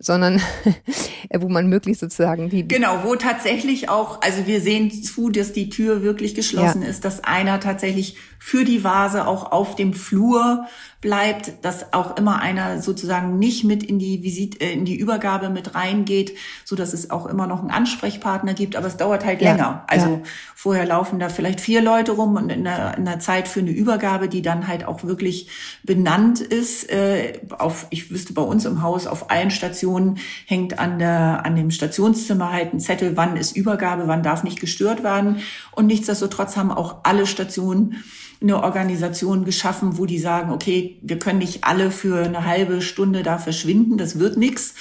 [0.00, 0.40] sondern
[1.32, 2.66] wo man möglichst sozusagen die...
[2.66, 7.22] Genau, wo tatsächlich auch, also wir sehen zu, dass die Tür wirklich geschlossen ist, dass
[7.22, 10.66] einer tatsächlich für die Vase auch auf dem Flur
[11.00, 15.50] bleibt, dass auch immer einer sozusagen nicht mit in die Visit, äh, in die Übergabe
[15.50, 18.74] mit reingeht, so dass es auch immer noch einen Ansprechpartner gibt.
[18.74, 19.84] Aber es dauert halt ja, länger.
[19.86, 20.20] Also ja.
[20.54, 23.70] vorher laufen da vielleicht vier Leute rum und in der, in der Zeit für eine
[23.70, 25.48] Übergabe, die dann halt auch wirklich
[25.84, 26.90] benannt ist.
[26.90, 31.56] Äh, auf, ich wüsste bei uns im Haus auf allen Stationen hängt an der an
[31.56, 35.38] dem Stationszimmer halt ein Zettel, wann ist Übergabe, wann darf nicht gestört werden.
[35.72, 38.02] Und nichtsdestotrotz haben auch alle Stationen
[38.46, 43.22] eine Organisation geschaffen, wo die sagen, okay, wir können nicht alle für eine halbe Stunde
[43.22, 44.74] da verschwinden, das wird nichts.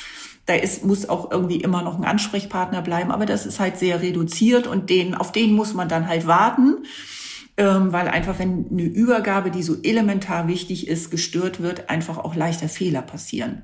[0.45, 4.01] Da ist, muss auch irgendwie immer noch ein Ansprechpartner bleiben, aber das ist halt sehr
[4.01, 6.85] reduziert und den, auf den muss man dann halt warten,
[7.57, 12.35] ähm, weil einfach, wenn eine Übergabe, die so elementar wichtig ist, gestört wird, einfach auch
[12.35, 13.63] leichter Fehler passieren.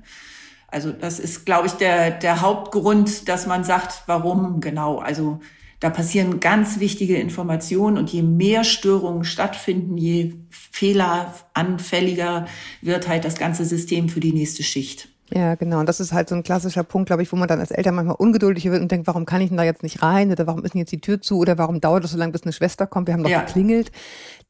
[0.67, 4.97] Also das ist, glaube ich, der, der Hauptgrund, dass man sagt, warum genau.
[4.99, 5.41] Also
[5.81, 12.45] da passieren ganz wichtige Informationen und je mehr Störungen stattfinden, je fehleranfälliger
[12.81, 15.09] wird halt das ganze System für die nächste Schicht.
[15.33, 15.79] Ja, genau.
[15.79, 17.95] Und das ist halt so ein klassischer Punkt, glaube ich, wo man dann als Eltern
[17.95, 20.31] manchmal ungeduldig wird und denkt, warum kann ich denn da jetzt nicht rein?
[20.31, 21.37] Oder warum ist denn jetzt die Tür zu?
[21.39, 23.07] Oder warum dauert es so lange, bis eine Schwester kommt?
[23.07, 23.41] Wir haben doch ja.
[23.41, 23.91] geklingelt.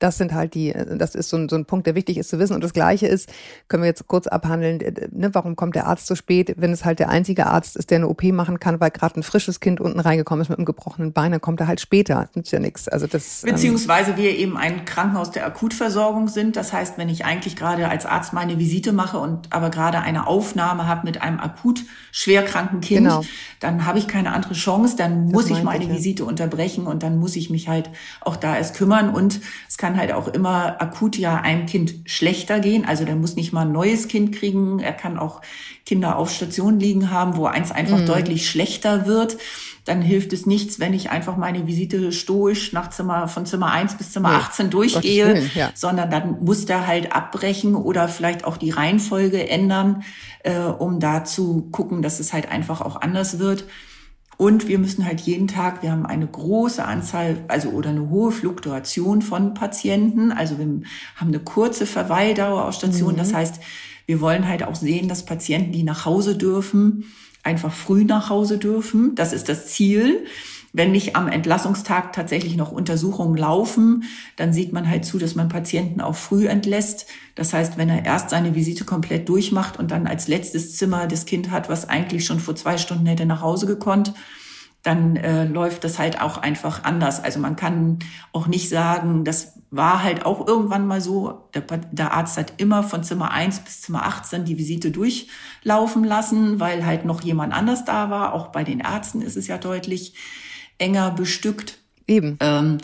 [0.02, 2.40] Das sind halt die, das ist so ein, so ein Punkt, der wichtig ist zu
[2.40, 2.54] wissen.
[2.54, 3.30] Und das Gleiche ist,
[3.68, 6.56] können wir jetzt kurz abhandeln, äh, ne, warum kommt der Arzt so spät?
[6.58, 9.24] Wenn es halt der einzige Arzt ist, der eine OP machen kann, weil gerade ein
[9.24, 12.26] frisches Kind unten reingekommen ist mit einem gebrochenen Bein, dann kommt er halt später.
[12.28, 12.88] Das nützt ja nichts.
[12.88, 16.56] Also das, ähm, Beziehungsweise ähm, wir eben ein Krankenhaus der Akutversorgung sind.
[16.56, 20.28] Das heißt, wenn ich eigentlich gerade als Arzt meine Visite mache und aber gerade eine
[20.28, 23.24] Aufnahme habe mit einem akut schwerkranken Kind, genau.
[23.60, 24.96] dann habe ich keine andere Chance.
[24.98, 27.90] Dann muss ich meine ich, Visite unterbrechen und dann muss ich mich halt
[28.22, 29.10] auch da erst kümmern.
[29.10, 32.86] Und es kann halt auch immer akut ja einem Kind schlechter gehen.
[32.86, 34.80] Also der muss nicht mal ein neues Kind kriegen.
[34.80, 35.42] Er kann auch
[35.86, 38.06] Kinder auf Station liegen haben, wo eins einfach mhm.
[38.06, 39.38] deutlich schlechter wird
[39.86, 43.96] dann hilft es nichts, wenn ich einfach meine Visite stoisch nach Zimmer, von Zimmer 1
[43.96, 45.72] bis Zimmer nee, 18 durchgehe, Willen, ja.
[45.74, 50.04] sondern dann muss der halt abbrechen oder vielleicht auch die Reihenfolge ändern,
[50.44, 53.66] äh, um da zu gucken, dass es halt einfach auch anders wird.
[54.42, 58.32] Und wir müssen halt jeden Tag, wir haben eine große Anzahl, also oder eine hohe
[58.32, 60.32] Fluktuation von Patienten.
[60.32, 63.14] Also wir haben eine kurze Verweildauer auf Station.
[63.14, 63.18] Mhm.
[63.18, 63.60] Das heißt,
[64.08, 67.06] wir wollen halt auch sehen, dass Patienten, die nach Hause dürfen,
[67.44, 69.14] einfach früh nach Hause dürfen.
[69.14, 70.26] Das ist das Ziel.
[70.74, 74.06] Wenn nicht am Entlassungstag tatsächlich noch Untersuchungen laufen,
[74.38, 77.08] dann sieht man halt zu, dass man Patienten auch früh entlässt.
[77.36, 81.26] Das heißt, wenn er erst seine Visite komplett durchmacht und dann als letztes Zimmer das
[81.26, 84.14] Kind hat, was eigentlich schon vor zwei Stunden hätte nach Hause gekonnt,
[84.84, 87.24] dann äh, läuft das halt auch einfach anders.
[87.24, 88.00] Also man kann
[88.32, 92.84] auch nicht sagen, das war halt auch irgendwann mal so, der, der Arzt hat immer
[92.84, 97.86] von Zimmer 1 bis Zimmer 18 die Visite durchlaufen lassen, weil halt noch jemand anders
[97.86, 98.34] da war.
[98.34, 100.14] Auch bei den Ärzten ist es ja deutlich
[100.82, 101.78] enger bestückt.
[102.08, 102.38] Eben.
[102.41, 102.80] Ähm,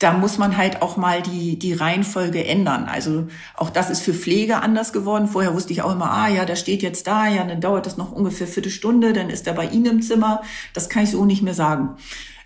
[0.00, 2.86] da muss man halt auch mal die, die Reihenfolge ändern.
[2.86, 5.28] Also auch das ist für Pflege anders geworden.
[5.28, 7.98] Vorher wusste ich auch immer, ah ja, der steht jetzt da, ja, dann dauert das
[7.98, 10.42] noch ungefähr Viertelstunde, dann ist er bei Ihnen im Zimmer.
[10.72, 11.96] Das kann ich so nicht mehr sagen.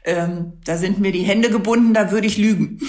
[0.04, 2.80] Ähm, da sind mir die Hände gebunden, da würde ich lügen.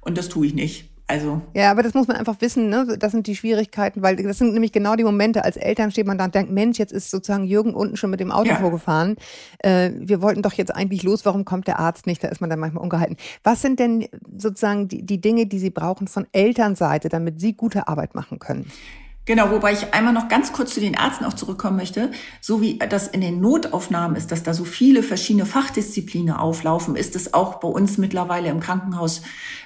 [0.00, 0.89] Und das tue ich nicht.
[1.10, 1.42] Also.
[1.54, 2.96] Ja, aber das muss man einfach wissen, ne?
[2.98, 6.18] Das sind die Schwierigkeiten, weil das sind nämlich genau die Momente, als Eltern steht man
[6.18, 8.56] da und denkt, Mensch, jetzt ist sozusagen Jürgen unten schon mit dem Auto ja.
[8.56, 9.16] vorgefahren.
[9.58, 12.22] Äh, wir wollten doch jetzt eigentlich los, warum kommt der Arzt nicht?
[12.22, 13.16] Da ist man dann manchmal ungehalten.
[13.42, 17.88] Was sind denn sozusagen die, die Dinge, die Sie brauchen von Elternseite, damit Sie gute
[17.88, 18.70] Arbeit machen können?
[19.30, 22.10] Genau, wobei ich einmal noch ganz kurz zu den Ärzten auch zurückkommen möchte.
[22.40, 27.14] So wie das in den Notaufnahmen ist, dass da so viele verschiedene Fachdisziplinen auflaufen, ist
[27.14, 29.22] es auch bei uns mittlerweile im Krankenhaus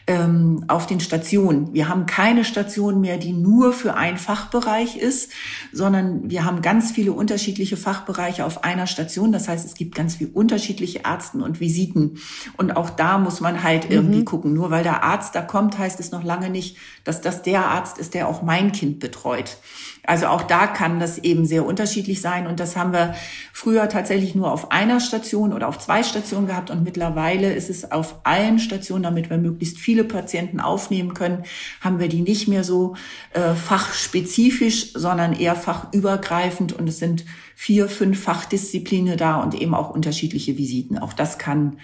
[0.07, 1.73] ähm, auf den Stationen.
[1.73, 5.33] Wir haben keine Station mehr, die nur für einen Fachbereich ist,
[5.73, 9.33] sondern wir haben ganz viele unterschiedliche Fachbereiche auf einer Station.
[9.33, 12.19] Das heißt, es gibt ganz viele unterschiedliche Ärzten und Visiten.
[12.59, 13.95] Und auch da muss man halt mhm.
[13.95, 14.53] irgendwie gucken.
[14.53, 17.97] Nur weil der Arzt da kommt, heißt es noch lange nicht, dass das der Arzt
[17.97, 19.54] ist, der auch mein Kind betreut.
[20.07, 22.47] Also auch da kann das eben sehr unterschiedlich sein.
[22.47, 23.15] Und das haben wir
[23.53, 26.71] früher tatsächlich nur auf einer Station oder auf zwei Stationen gehabt.
[26.71, 31.45] Und mittlerweile ist es auf allen Stationen, damit wir möglichst viele Patienten aufnehmen können,
[31.81, 32.97] haben wir die nicht mehr so
[33.33, 36.75] äh, fachspezifisch, sondern eher fachübergreifend.
[36.75, 40.99] Und es sind vier, fünf Fachdisziplinen da und eben auch unterschiedliche Visiten.
[40.99, 41.79] Auch das kann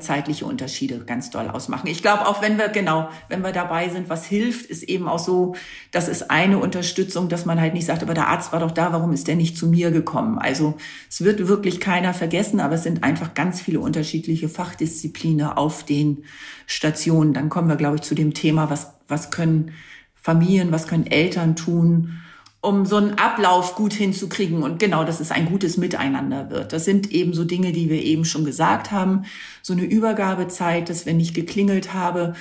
[0.00, 1.86] zeitliche Unterschiede ganz doll ausmachen.
[1.88, 5.18] Ich glaube auch, wenn wir genau, wenn wir dabei sind, was hilft, ist eben auch
[5.18, 5.54] so,
[5.92, 8.92] das ist eine Unterstützung, dass man halt nicht sagt, aber der Arzt war doch da,
[8.92, 10.38] warum ist der nicht zu mir gekommen?
[10.38, 10.74] Also
[11.08, 16.24] es wird wirklich keiner vergessen, aber es sind einfach ganz viele unterschiedliche Fachdisziplinen auf den
[16.66, 17.32] Stationen.
[17.32, 19.72] Dann kommen wir, glaube ich, zu dem Thema, was was können
[20.14, 22.20] Familien, was können Eltern tun,
[22.66, 24.64] um so einen Ablauf gut hinzukriegen.
[24.64, 26.72] Und genau, dass es ein gutes Miteinander wird.
[26.72, 29.22] Das sind eben so Dinge, die wir eben schon gesagt haben.
[29.62, 32.34] So eine Übergabezeit, dass wenn ich geklingelt habe,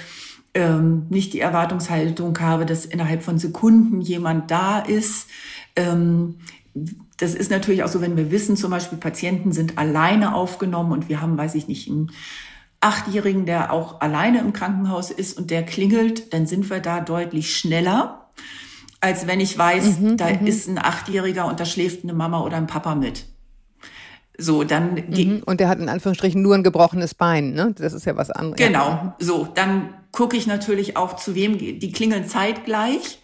[0.55, 5.27] ähm, nicht die Erwartungshaltung habe, dass innerhalb von Sekunden jemand da ist.
[5.75, 6.39] Ähm,
[7.17, 11.07] das ist natürlich auch so, wenn wir wissen, zum Beispiel Patienten sind alleine aufgenommen und
[11.07, 12.11] wir haben, weiß ich nicht, einen
[12.81, 17.55] Achtjährigen, der auch alleine im Krankenhaus ist und der klingelt, dann sind wir da deutlich
[17.55, 18.25] schneller
[19.05, 20.47] als wenn ich weiß, mhm, da mhm.
[20.47, 23.25] ist ein Achtjähriger und da schläft eine Mama oder ein Papa mit.
[24.35, 24.95] So, dann.
[24.95, 25.43] Mhm.
[25.45, 27.73] Und der hat in Anführungsstrichen nur ein gebrochenes Bein, ne?
[27.77, 28.57] Das ist ja was anderes.
[28.57, 29.13] Genau.
[29.19, 33.19] So, dann gucke ich natürlich auch, zu wem die klingeln zeitgleich.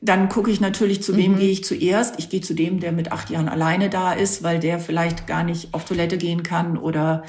[0.00, 1.38] Dann gucke ich natürlich, zu wem mhm.
[1.38, 2.18] gehe ich zuerst.
[2.18, 5.44] Ich gehe zu dem, der mit acht Jahren alleine da ist, weil der vielleicht gar
[5.44, 7.22] nicht auf Toilette gehen kann oder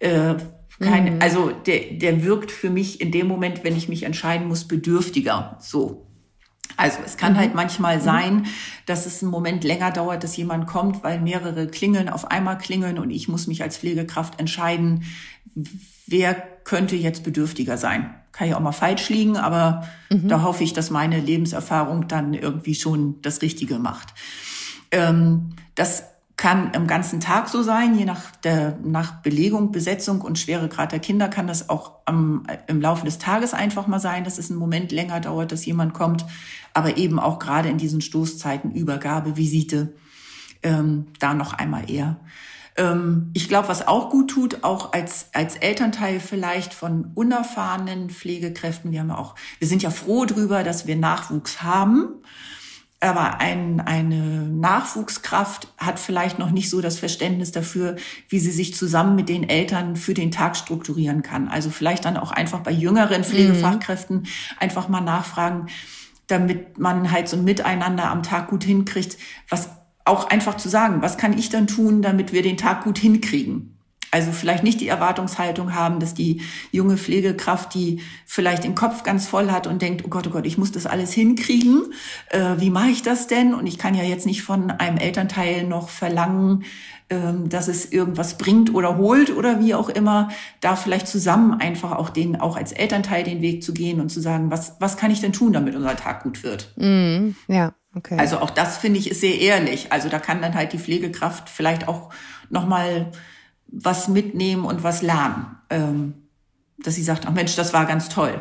[0.00, 0.34] äh,
[0.80, 1.22] kein, mhm.
[1.22, 5.56] also der, der wirkt für mich in dem Moment, wenn ich mich entscheiden muss, bedürftiger.
[5.60, 6.07] So.
[6.78, 7.38] Also es kann mhm.
[7.38, 8.02] halt manchmal mhm.
[8.02, 8.46] sein,
[8.86, 12.98] dass es einen Moment länger dauert, dass jemand kommt, weil mehrere klingeln auf einmal klingeln
[12.98, 15.02] und ich muss mich als Pflegekraft entscheiden,
[16.06, 18.14] wer könnte jetzt bedürftiger sein.
[18.30, 20.28] Kann ja auch mal falsch liegen, aber mhm.
[20.28, 24.14] da hoffe ich, dass meine Lebenserfahrung dann irgendwie schon das Richtige macht.
[24.92, 26.04] Ähm, das
[26.38, 31.00] kann im ganzen Tag so sein, je nach der nach Belegung, Besetzung und Schweregrad der
[31.00, 34.60] Kinder kann das auch am, im Laufe des Tages einfach mal sein, dass es einen
[34.60, 36.24] Moment länger dauert, dass jemand kommt,
[36.72, 39.94] aber eben auch gerade in diesen Stoßzeiten Übergabe, Visite,
[40.62, 42.20] ähm, da noch einmal eher.
[42.76, 48.92] Ähm, ich glaube, was auch gut tut, auch als als Elternteil vielleicht von unerfahrenen Pflegekräften,
[48.92, 52.22] wir haben ja auch, wir sind ja froh drüber, dass wir Nachwuchs haben
[53.00, 57.96] aber ein, eine Nachwuchskraft hat vielleicht noch nicht so das Verständnis dafür,
[58.28, 61.48] wie sie sich zusammen mit den Eltern für den Tag strukturieren kann.
[61.48, 64.26] Also vielleicht dann auch einfach bei jüngeren Pflegefachkräften mhm.
[64.58, 65.66] einfach mal nachfragen,
[66.26, 69.16] damit man halt so ein Miteinander am Tag gut hinkriegt,
[69.48, 69.70] was
[70.04, 73.77] auch einfach zu sagen, was kann ich dann tun, damit wir den Tag gut hinkriegen?
[74.10, 76.40] Also vielleicht nicht die Erwartungshaltung haben, dass die
[76.70, 80.46] junge Pflegekraft, die vielleicht den Kopf ganz voll hat und denkt, oh Gott, oh Gott,
[80.46, 81.92] ich muss das alles hinkriegen.
[82.30, 83.54] Äh, wie mache ich das denn?
[83.54, 86.64] Und ich kann ja jetzt nicht von einem Elternteil noch verlangen,
[87.10, 90.30] ähm, dass es irgendwas bringt oder holt oder wie auch immer.
[90.60, 94.20] Da vielleicht zusammen einfach auch den, auch als Elternteil den Weg zu gehen und zu
[94.20, 96.72] sagen, was, was kann ich denn tun, damit unser Tag gut wird?
[96.76, 97.72] Mm, ja.
[97.94, 98.16] Okay.
[98.18, 99.92] Also auch das finde ich ist sehr ehrlich.
[99.92, 102.10] Also da kann dann halt die Pflegekraft vielleicht auch
[102.50, 103.10] nochmal
[103.68, 105.58] was mitnehmen und was lernen.
[105.70, 106.14] Ähm,
[106.78, 108.40] dass sie sagt, ach Mensch, das war ganz toll.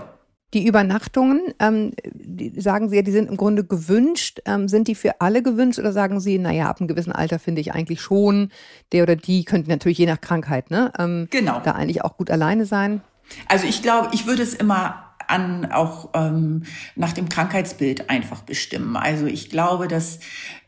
[0.53, 4.39] Die Übernachtungen, ähm, die, sagen Sie ja, die sind im Grunde gewünscht.
[4.45, 7.59] Ähm, sind die für alle gewünscht oder sagen Sie, naja, ab einem gewissen Alter finde
[7.59, 8.51] ich eigentlich schon,
[8.93, 10.93] der oder die könnte natürlich je nach Krankheit, ne?
[10.97, 11.59] Ähm, genau.
[11.65, 13.01] Da eigentlich auch gut alleine sein.
[13.49, 16.63] Also ich glaube, ich würde es immer an auch ähm,
[16.95, 18.95] nach dem Krankheitsbild einfach bestimmen.
[18.95, 20.19] Also ich glaube, dass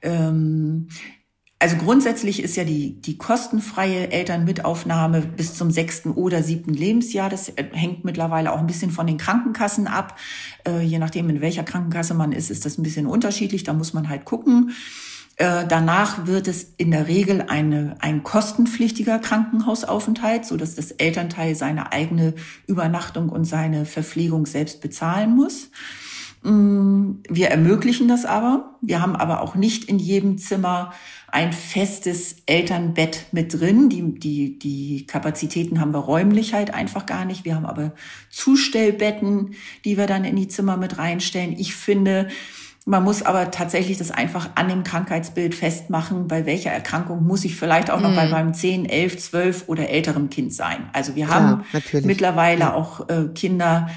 [0.01, 0.89] ähm,
[1.61, 7.29] also grundsätzlich ist ja die, die kostenfreie Elternmitaufnahme bis zum sechsten oder siebten Lebensjahr.
[7.29, 10.17] Das äh, hängt mittlerweile auch ein bisschen von den Krankenkassen ab.
[10.65, 13.65] Äh, je nachdem, in welcher Krankenkasse man ist, ist das ein bisschen unterschiedlich.
[13.65, 14.71] Da muss man halt gucken.
[15.35, 21.55] Äh, danach wird es in der Regel eine, ein kostenpflichtiger Krankenhausaufenthalt, so dass das Elternteil
[21.55, 22.35] seine eigene
[22.67, 25.71] Übernachtung und seine Verpflegung selbst bezahlen muss.
[26.41, 28.75] Mm, wir ermöglichen das aber.
[28.81, 30.93] Wir haben aber auch nicht in jedem Zimmer
[31.27, 33.89] ein festes Elternbett mit drin.
[33.89, 37.45] Die, die, die Kapazitäten haben wir räumlich halt einfach gar nicht.
[37.45, 37.93] Wir haben aber
[38.29, 41.53] Zustellbetten, die wir dann in die Zimmer mit reinstellen.
[41.57, 42.29] Ich finde,
[42.85, 47.55] man muss aber tatsächlich das einfach an dem Krankheitsbild festmachen, bei welcher Erkrankung muss ich
[47.55, 48.15] vielleicht auch noch mm.
[48.15, 48.31] bei mhm.
[48.31, 50.89] meinem 10, 11, 12 oder älteren Kind sein.
[50.93, 52.73] Also wir haben ja, mittlerweile ja.
[52.73, 53.89] auch äh, Kinder,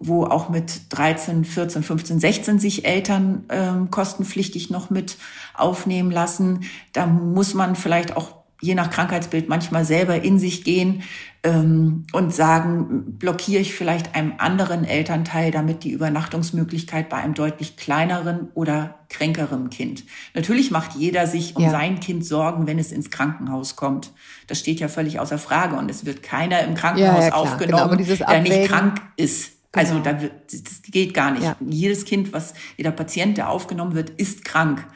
[0.00, 5.18] wo auch mit 13, 14, 15, 16 sich Eltern ähm, kostenpflichtig noch mit
[5.54, 6.64] aufnehmen lassen.
[6.92, 11.02] Da muss man vielleicht auch je nach Krankheitsbild manchmal selber in sich gehen
[11.42, 17.76] ähm, und sagen, blockiere ich vielleicht einem anderen Elternteil, damit die Übernachtungsmöglichkeit bei einem deutlich
[17.76, 20.04] kleineren oder kränkeren Kind.
[20.34, 21.70] Natürlich macht jeder sich um ja.
[21.70, 24.12] sein Kind Sorgen, wenn es ins Krankenhaus kommt.
[24.46, 27.96] Das steht ja völlig außer Frage und es wird keiner im Krankenhaus ja, ja, aufgenommen,
[27.96, 29.59] genau, der nicht krank ist.
[29.72, 30.04] Also genau.
[30.04, 31.44] da das geht gar nicht.
[31.44, 31.56] Ja.
[31.60, 34.86] Jedes Kind, was jeder Patient, der aufgenommen wird, ist krank.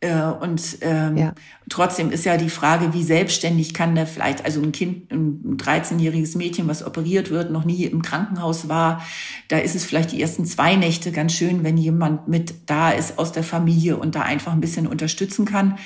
[0.00, 1.34] Äh, und ähm, ja.
[1.68, 6.38] trotzdem ist ja die Frage, wie selbstständig kann der vielleicht, also ein Kind, ein 13-jähriges
[6.38, 9.04] Mädchen, was operiert wird, noch nie im Krankenhaus war,
[9.48, 13.18] da ist es vielleicht die ersten zwei Nächte ganz schön, wenn jemand mit da ist
[13.18, 15.78] aus der Familie und da einfach ein bisschen unterstützen kann.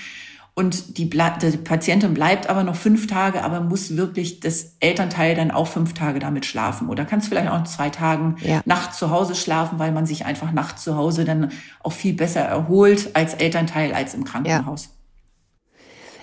[0.55, 5.51] Und die, die Patientin bleibt aber noch fünf Tage, aber muss wirklich das Elternteil dann
[5.51, 6.91] auch fünf Tage damit schlafen.
[6.91, 8.61] Oder kannst vielleicht auch zwei Tagen ja.
[8.67, 12.41] nachts zu Hause schlafen, weil man sich einfach nachts zu Hause dann auch viel besser
[12.41, 14.85] erholt als Elternteil als im Krankenhaus.
[14.85, 14.91] Ja.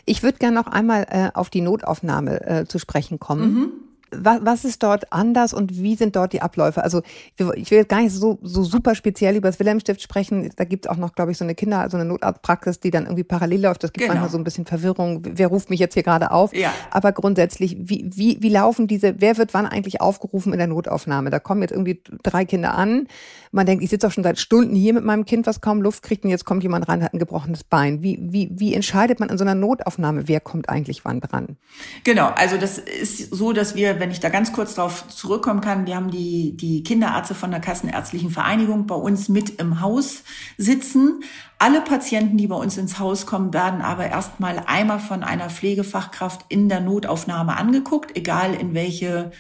[0.06, 3.54] Ich würde gerne noch einmal äh, auf die Notaufnahme äh, zu sprechen kommen.
[3.54, 3.72] Mhm
[4.12, 6.84] was, was ist dort anders und wie sind dort die Abläufe?
[6.84, 7.02] Also
[7.38, 10.52] ich will jetzt gar nicht so, so super speziell über das Wilhelmstift sprechen.
[10.56, 13.04] Da gibt es auch noch, glaube ich, so eine Kinder, so eine Notarztpraxis, die dann
[13.04, 13.84] irgendwie parallel läuft.
[13.84, 14.13] Das gibt genau.
[14.13, 15.22] manchmal so ein bisschen Verwirrung.
[15.24, 16.54] Wer ruft mich jetzt hier gerade auf?
[16.54, 16.74] Ja.
[16.91, 21.30] Aber grundsätzlich, wie, wie, wie laufen diese, wer wird wann eigentlich aufgerufen in der Notaufnahme?
[21.30, 23.08] Da kommen jetzt irgendwie drei Kinder an.
[23.52, 26.04] Man denkt, ich sitze doch schon seit Stunden hier mit meinem Kind, was kaum Luft
[26.04, 28.04] kriegt und jetzt kommt jemand rein, hat ein gebrochenes Bein.
[28.04, 31.58] Wie, wie, wie entscheidet man in so einer Notaufnahme, wer kommt eigentlich wann dran?
[32.04, 35.88] Genau, also das ist so, dass wir wenn ich da ganz kurz darauf zurückkommen kann,
[35.88, 40.24] wir haben die, die Kinderärzte von der Kassenärztlichen Vereinigung bei uns mit im Haus
[40.58, 41.24] sitzen.
[41.58, 46.46] Alle Patienten, die bei uns ins Haus kommen, werden aber erstmal einmal von einer Pflegefachkraft
[46.50, 49.32] in der Notaufnahme angeguckt, egal in welche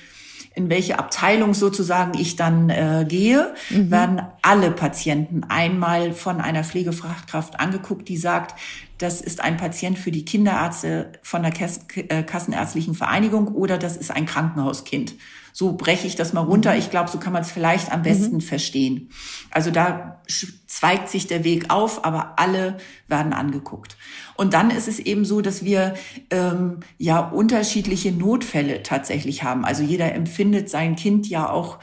[0.55, 3.91] in welche Abteilung sozusagen ich dann äh, gehe, mhm.
[3.91, 8.59] werden alle Patienten einmal von einer Pflegefachkraft angeguckt, die sagt,
[8.97, 14.11] das ist ein Patient für die Kinderärzte von der äh, Kassenärztlichen Vereinigung oder das ist
[14.11, 15.15] ein Krankenhauskind.
[15.53, 16.73] So breche ich das mal runter.
[16.73, 16.79] Mhm.
[16.79, 18.41] Ich glaube, so kann man es vielleicht am besten mhm.
[18.41, 19.09] verstehen.
[19.51, 20.21] Also da
[20.67, 23.97] zweigt sich der Weg auf, aber alle werden angeguckt.
[24.35, 25.95] Und dann ist es eben so, dass wir
[26.29, 29.65] ähm, ja unterschiedliche Notfälle tatsächlich haben.
[29.65, 31.79] Also jeder empfindet sein Kind ja auch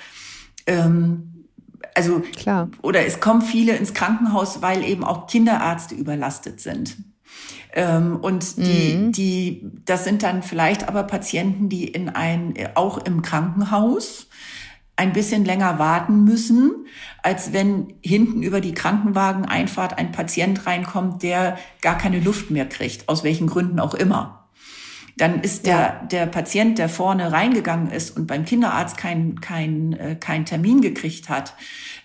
[0.66, 1.32] ähm,
[1.94, 2.68] also Klar.
[2.82, 6.96] oder es kommen viele ins Krankenhaus, weil eben auch Kinderärzte überlastet sind.
[7.76, 9.12] Ähm, und die, mhm.
[9.12, 14.28] die, das sind dann vielleicht aber Patienten, die in ein, auch im Krankenhaus
[14.96, 16.86] ein bisschen länger warten müssen,
[17.22, 23.10] als wenn hinten über die Krankenwageneinfahrt ein Patient reinkommt, der gar keine Luft mehr kriegt,
[23.10, 24.46] aus welchen Gründen auch immer
[25.16, 26.06] dann ist der, ja.
[26.10, 31.28] der Patient, der vorne reingegangen ist und beim Kinderarzt keinen kein, äh, kein Termin gekriegt
[31.30, 31.54] hat,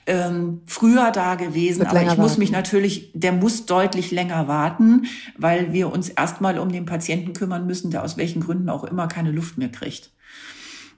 [0.05, 1.85] ähm, früher da gewesen.
[1.85, 2.21] Aber ich warten.
[2.21, 5.05] muss mich natürlich, der muss deutlich länger warten,
[5.37, 9.07] weil wir uns erstmal um den Patienten kümmern müssen, der aus welchen Gründen auch immer
[9.07, 10.11] keine Luft mehr kriegt.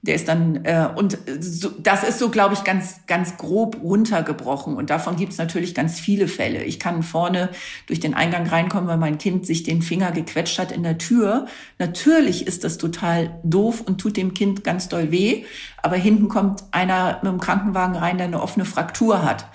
[0.04, 4.76] Der ist dann, äh, und so, das ist so, glaube ich, ganz, ganz grob runtergebrochen.
[4.76, 6.64] Und davon gibt es natürlich ganz viele Fälle.
[6.66, 7.50] Ich kann vorne
[7.88, 11.48] durch den Eingang reinkommen, weil mein Kind sich den Finger gequetscht hat in der Tür.
[11.80, 15.46] Natürlich ist das total doof und tut dem Kind ganz doll weh.
[15.82, 19.46] Aber hinten kommt einer mit dem Krankenwagen rein, der eine offene Fraktur hat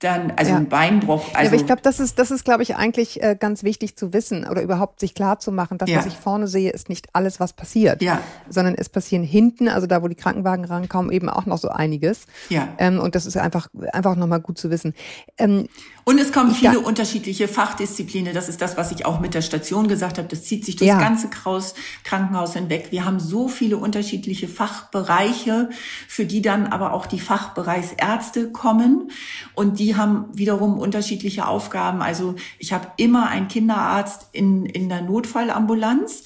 [0.00, 0.56] dann, also ja.
[0.58, 1.24] ein Beinbruch.
[1.34, 3.96] Also ja, aber ich glaube, das ist, das ist, glaube ich, eigentlich äh, ganz wichtig
[3.96, 5.78] zu wissen oder überhaupt sich klar zu machen.
[5.78, 5.98] Das, ja.
[5.98, 8.20] was ich vorne sehe, ist nicht alles, was passiert, ja.
[8.48, 12.26] sondern es passieren hinten, also da, wo die Krankenwagen rankommen, eben auch noch so einiges.
[12.48, 12.68] Ja.
[12.78, 14.94] Ähm, und das ist einfach, einfach nochmal gut zu wissen.
[15.36, 15.68] Ähm,
[16.08, 18.32] und es kommen viele unterschiedliche Fachdisziplinen.
[18.32, 20.26] Das ist das, was ich auch mit der Station gesagt habe.
[20.26, 20.98] Das zieht sich durchs ja.
[20.98, 22.86] ganze Krankenhaus hinweg.
[22.92, 25.68] Wir haben so viele unterschiedliche Fachbereiche,
[26.08, 29.10] für die dann aber auch die Fachbereichsärzte kommen.
[29.54, 32.00] Und die haben wiederum unterschiedliche Aufgaben.
[32.00, 36.24] Also ich habe immer einen Kinderarzt in, in der Notfallambulanz.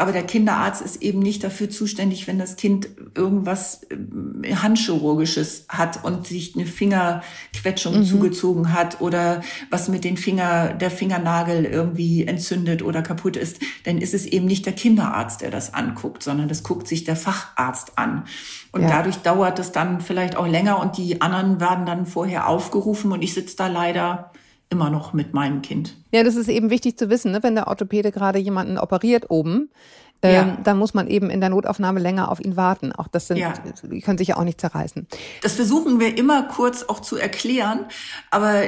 [0.00, 6.04] Aber der Kinderarzt ist eben nicht dafür zuständig, wenn das Kind irgendwas äh, Handchirurgisches hat
[6.04, 8.04] und sich eine Fingerquetschung mhm.
[8.04, 13.58] zugezogen hat oder was mit den Finger, der Fingernagel irgendwie entzündet oder kaputt ist.
[13.84, 17.16] Dann ist es eben nicht der Kinderarzt, der das anguckt, sondern das guckt sich der
[17.16, 18.22] Facharzt an.
[18.70, 18.88] Und ja.
[18.88, 23.22] dadurch dauert es dann vielleicht auch länger und die anderen werden dann vorher aufgerufen und
[23.22, 24.30] ich sitze da leider
[24.70, 25.96] immer noch mit meinem Kind.
[26.12, 27.42] Ja, das ist eben wichtig zu wissen, ne?
[27.42, 29.70] wenn der Orthopäde gerade jemanden operiert oben,
[30.20, 30.58] ähm, ja.
[30.64, 32.90] dann muss man eben in der Notaufnahme länger auf ihn warten.
[32.90, 33.54] Auch das sind, ja.
[33.84, 35.06] die können sich ja auch nicht zerreißen.
[35.42, 37.86] Das versuchen wir immer kurz auch zu erklären,
[38.32, 38.62] aber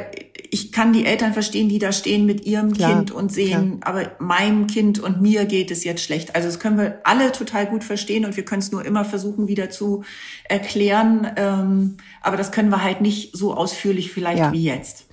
[0.51, 3.95] ich kann die Eltern verstehen, die da stehen mit ihrem klar, Kind und sehen, klar.
[3.95, 6.37] aber meinem Kind und mir geht es jetzt schlecht.
[6.37, 9.49] Also das können wir alle total gut verstehen und wir können es nur immer versuchen,
[9.49, 10.05] wieder zu
[10.49, 11.33] erklären.
[11.35, 14.53] Ähm, aber das können wir halt nicht so ausführlich vielleicht ja.
[14.53, 15.07] wie jetzt.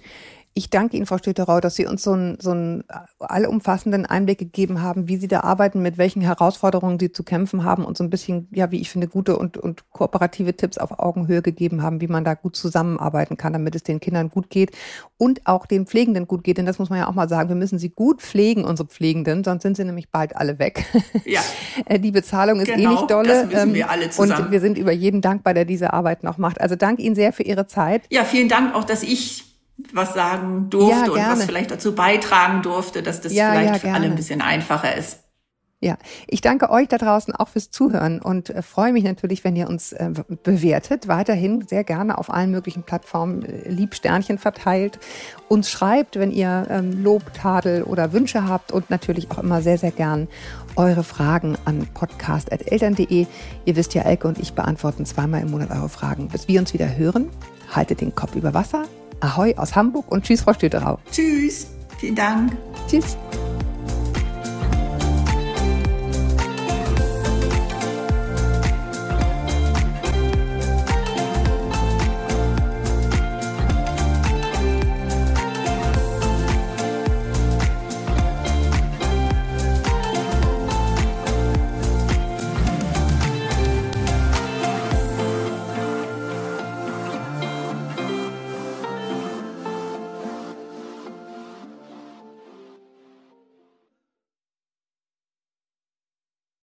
[0.58, 2.84] Ich danke Ihnen, Frau Stöterau, dass Sie uns so einen, so einen
[3.20, 7.86] allumfassenden Einblick gegeben haben, wie Sie da arbeiten, mit welchen Herausforderungen Sie zu kämpfen haben
[7.86, 11.44] und so ein bisschen, ja, wie ich finde, gute und, und kooperative Tipps auf Augenhöhe
[11.44, 14.72] gegeben haben, wie man da gut zusammenarbeiten kann, damit es den Kindern gut geht
[15.18, 16.58] und auch den Pflegenden gut geht.
[16.58, 19.44] Denn das muss man ja auch mal sagen, wir müssen sie gut pflegen, unsere Pflegenden,
[19.44, 20.86] sonst sind sie nämlich bald alle weg.
[21.26, 21.42] Ja.
[21.86, 23.28] Äh, die Bezahlung ist eh genau, eh nicht dolle.
[23.28, 24.46] Das müssen wir ähm, alle zusammen.
[24.46, 26.60] Und wir sind über jeden dankbar, der diese Arbeit noch macht.
[26.60, 28.04] Also danke Ihnen sehr für Ihre Zeit.
[28.10, 29.48] Ja, vielen Dank auch, dass ich
[29.94, 33.80] was sagen durfte ja, und was vielleicht dazu beitragen durfte, dass das ja, vielleicht ja,
[33.80, 35.20] für alle ein bisschen einfacher ist.
[35.80, 39.56] Ja, ich danke euch da draußen auch fürs Zuhören und äh, freue mich natürlich, wenn
[39.56, 40.10] ihr uns äh,
[40.42, 41.08] bewertet.
[41.08, 44.98] Weiterhin sehr gerne auf allen möglichen Plattformen äh, lieb Sternchen verteilt.
[45.50, 49.78] Uns schreibt, wenn ihr ähm, Lob, Tadel oder Wünsche habt und natürlich auch immer sehr,
[49.78, 50.28] sehr gern
[50.78, 53.28] eure Fragen an podcast.eltern.de.
[53.66, 56.28] Ihr wisst ja, Elke und ich beantworten zweimal im Monat eure Fragen.
[56.30, 57.30] Bis wir uns wieder hören,
[57.70, 58.86] haltet den Kopf über Wasser
[59.20, 61.00] Ahoi aus Hamburg und Tschüss, Frau Stüterau.
[61.12, 61.68] Tschüss,
[62.00, 62.56] vielen Dank.
[62.88, 63.18] Tschüss.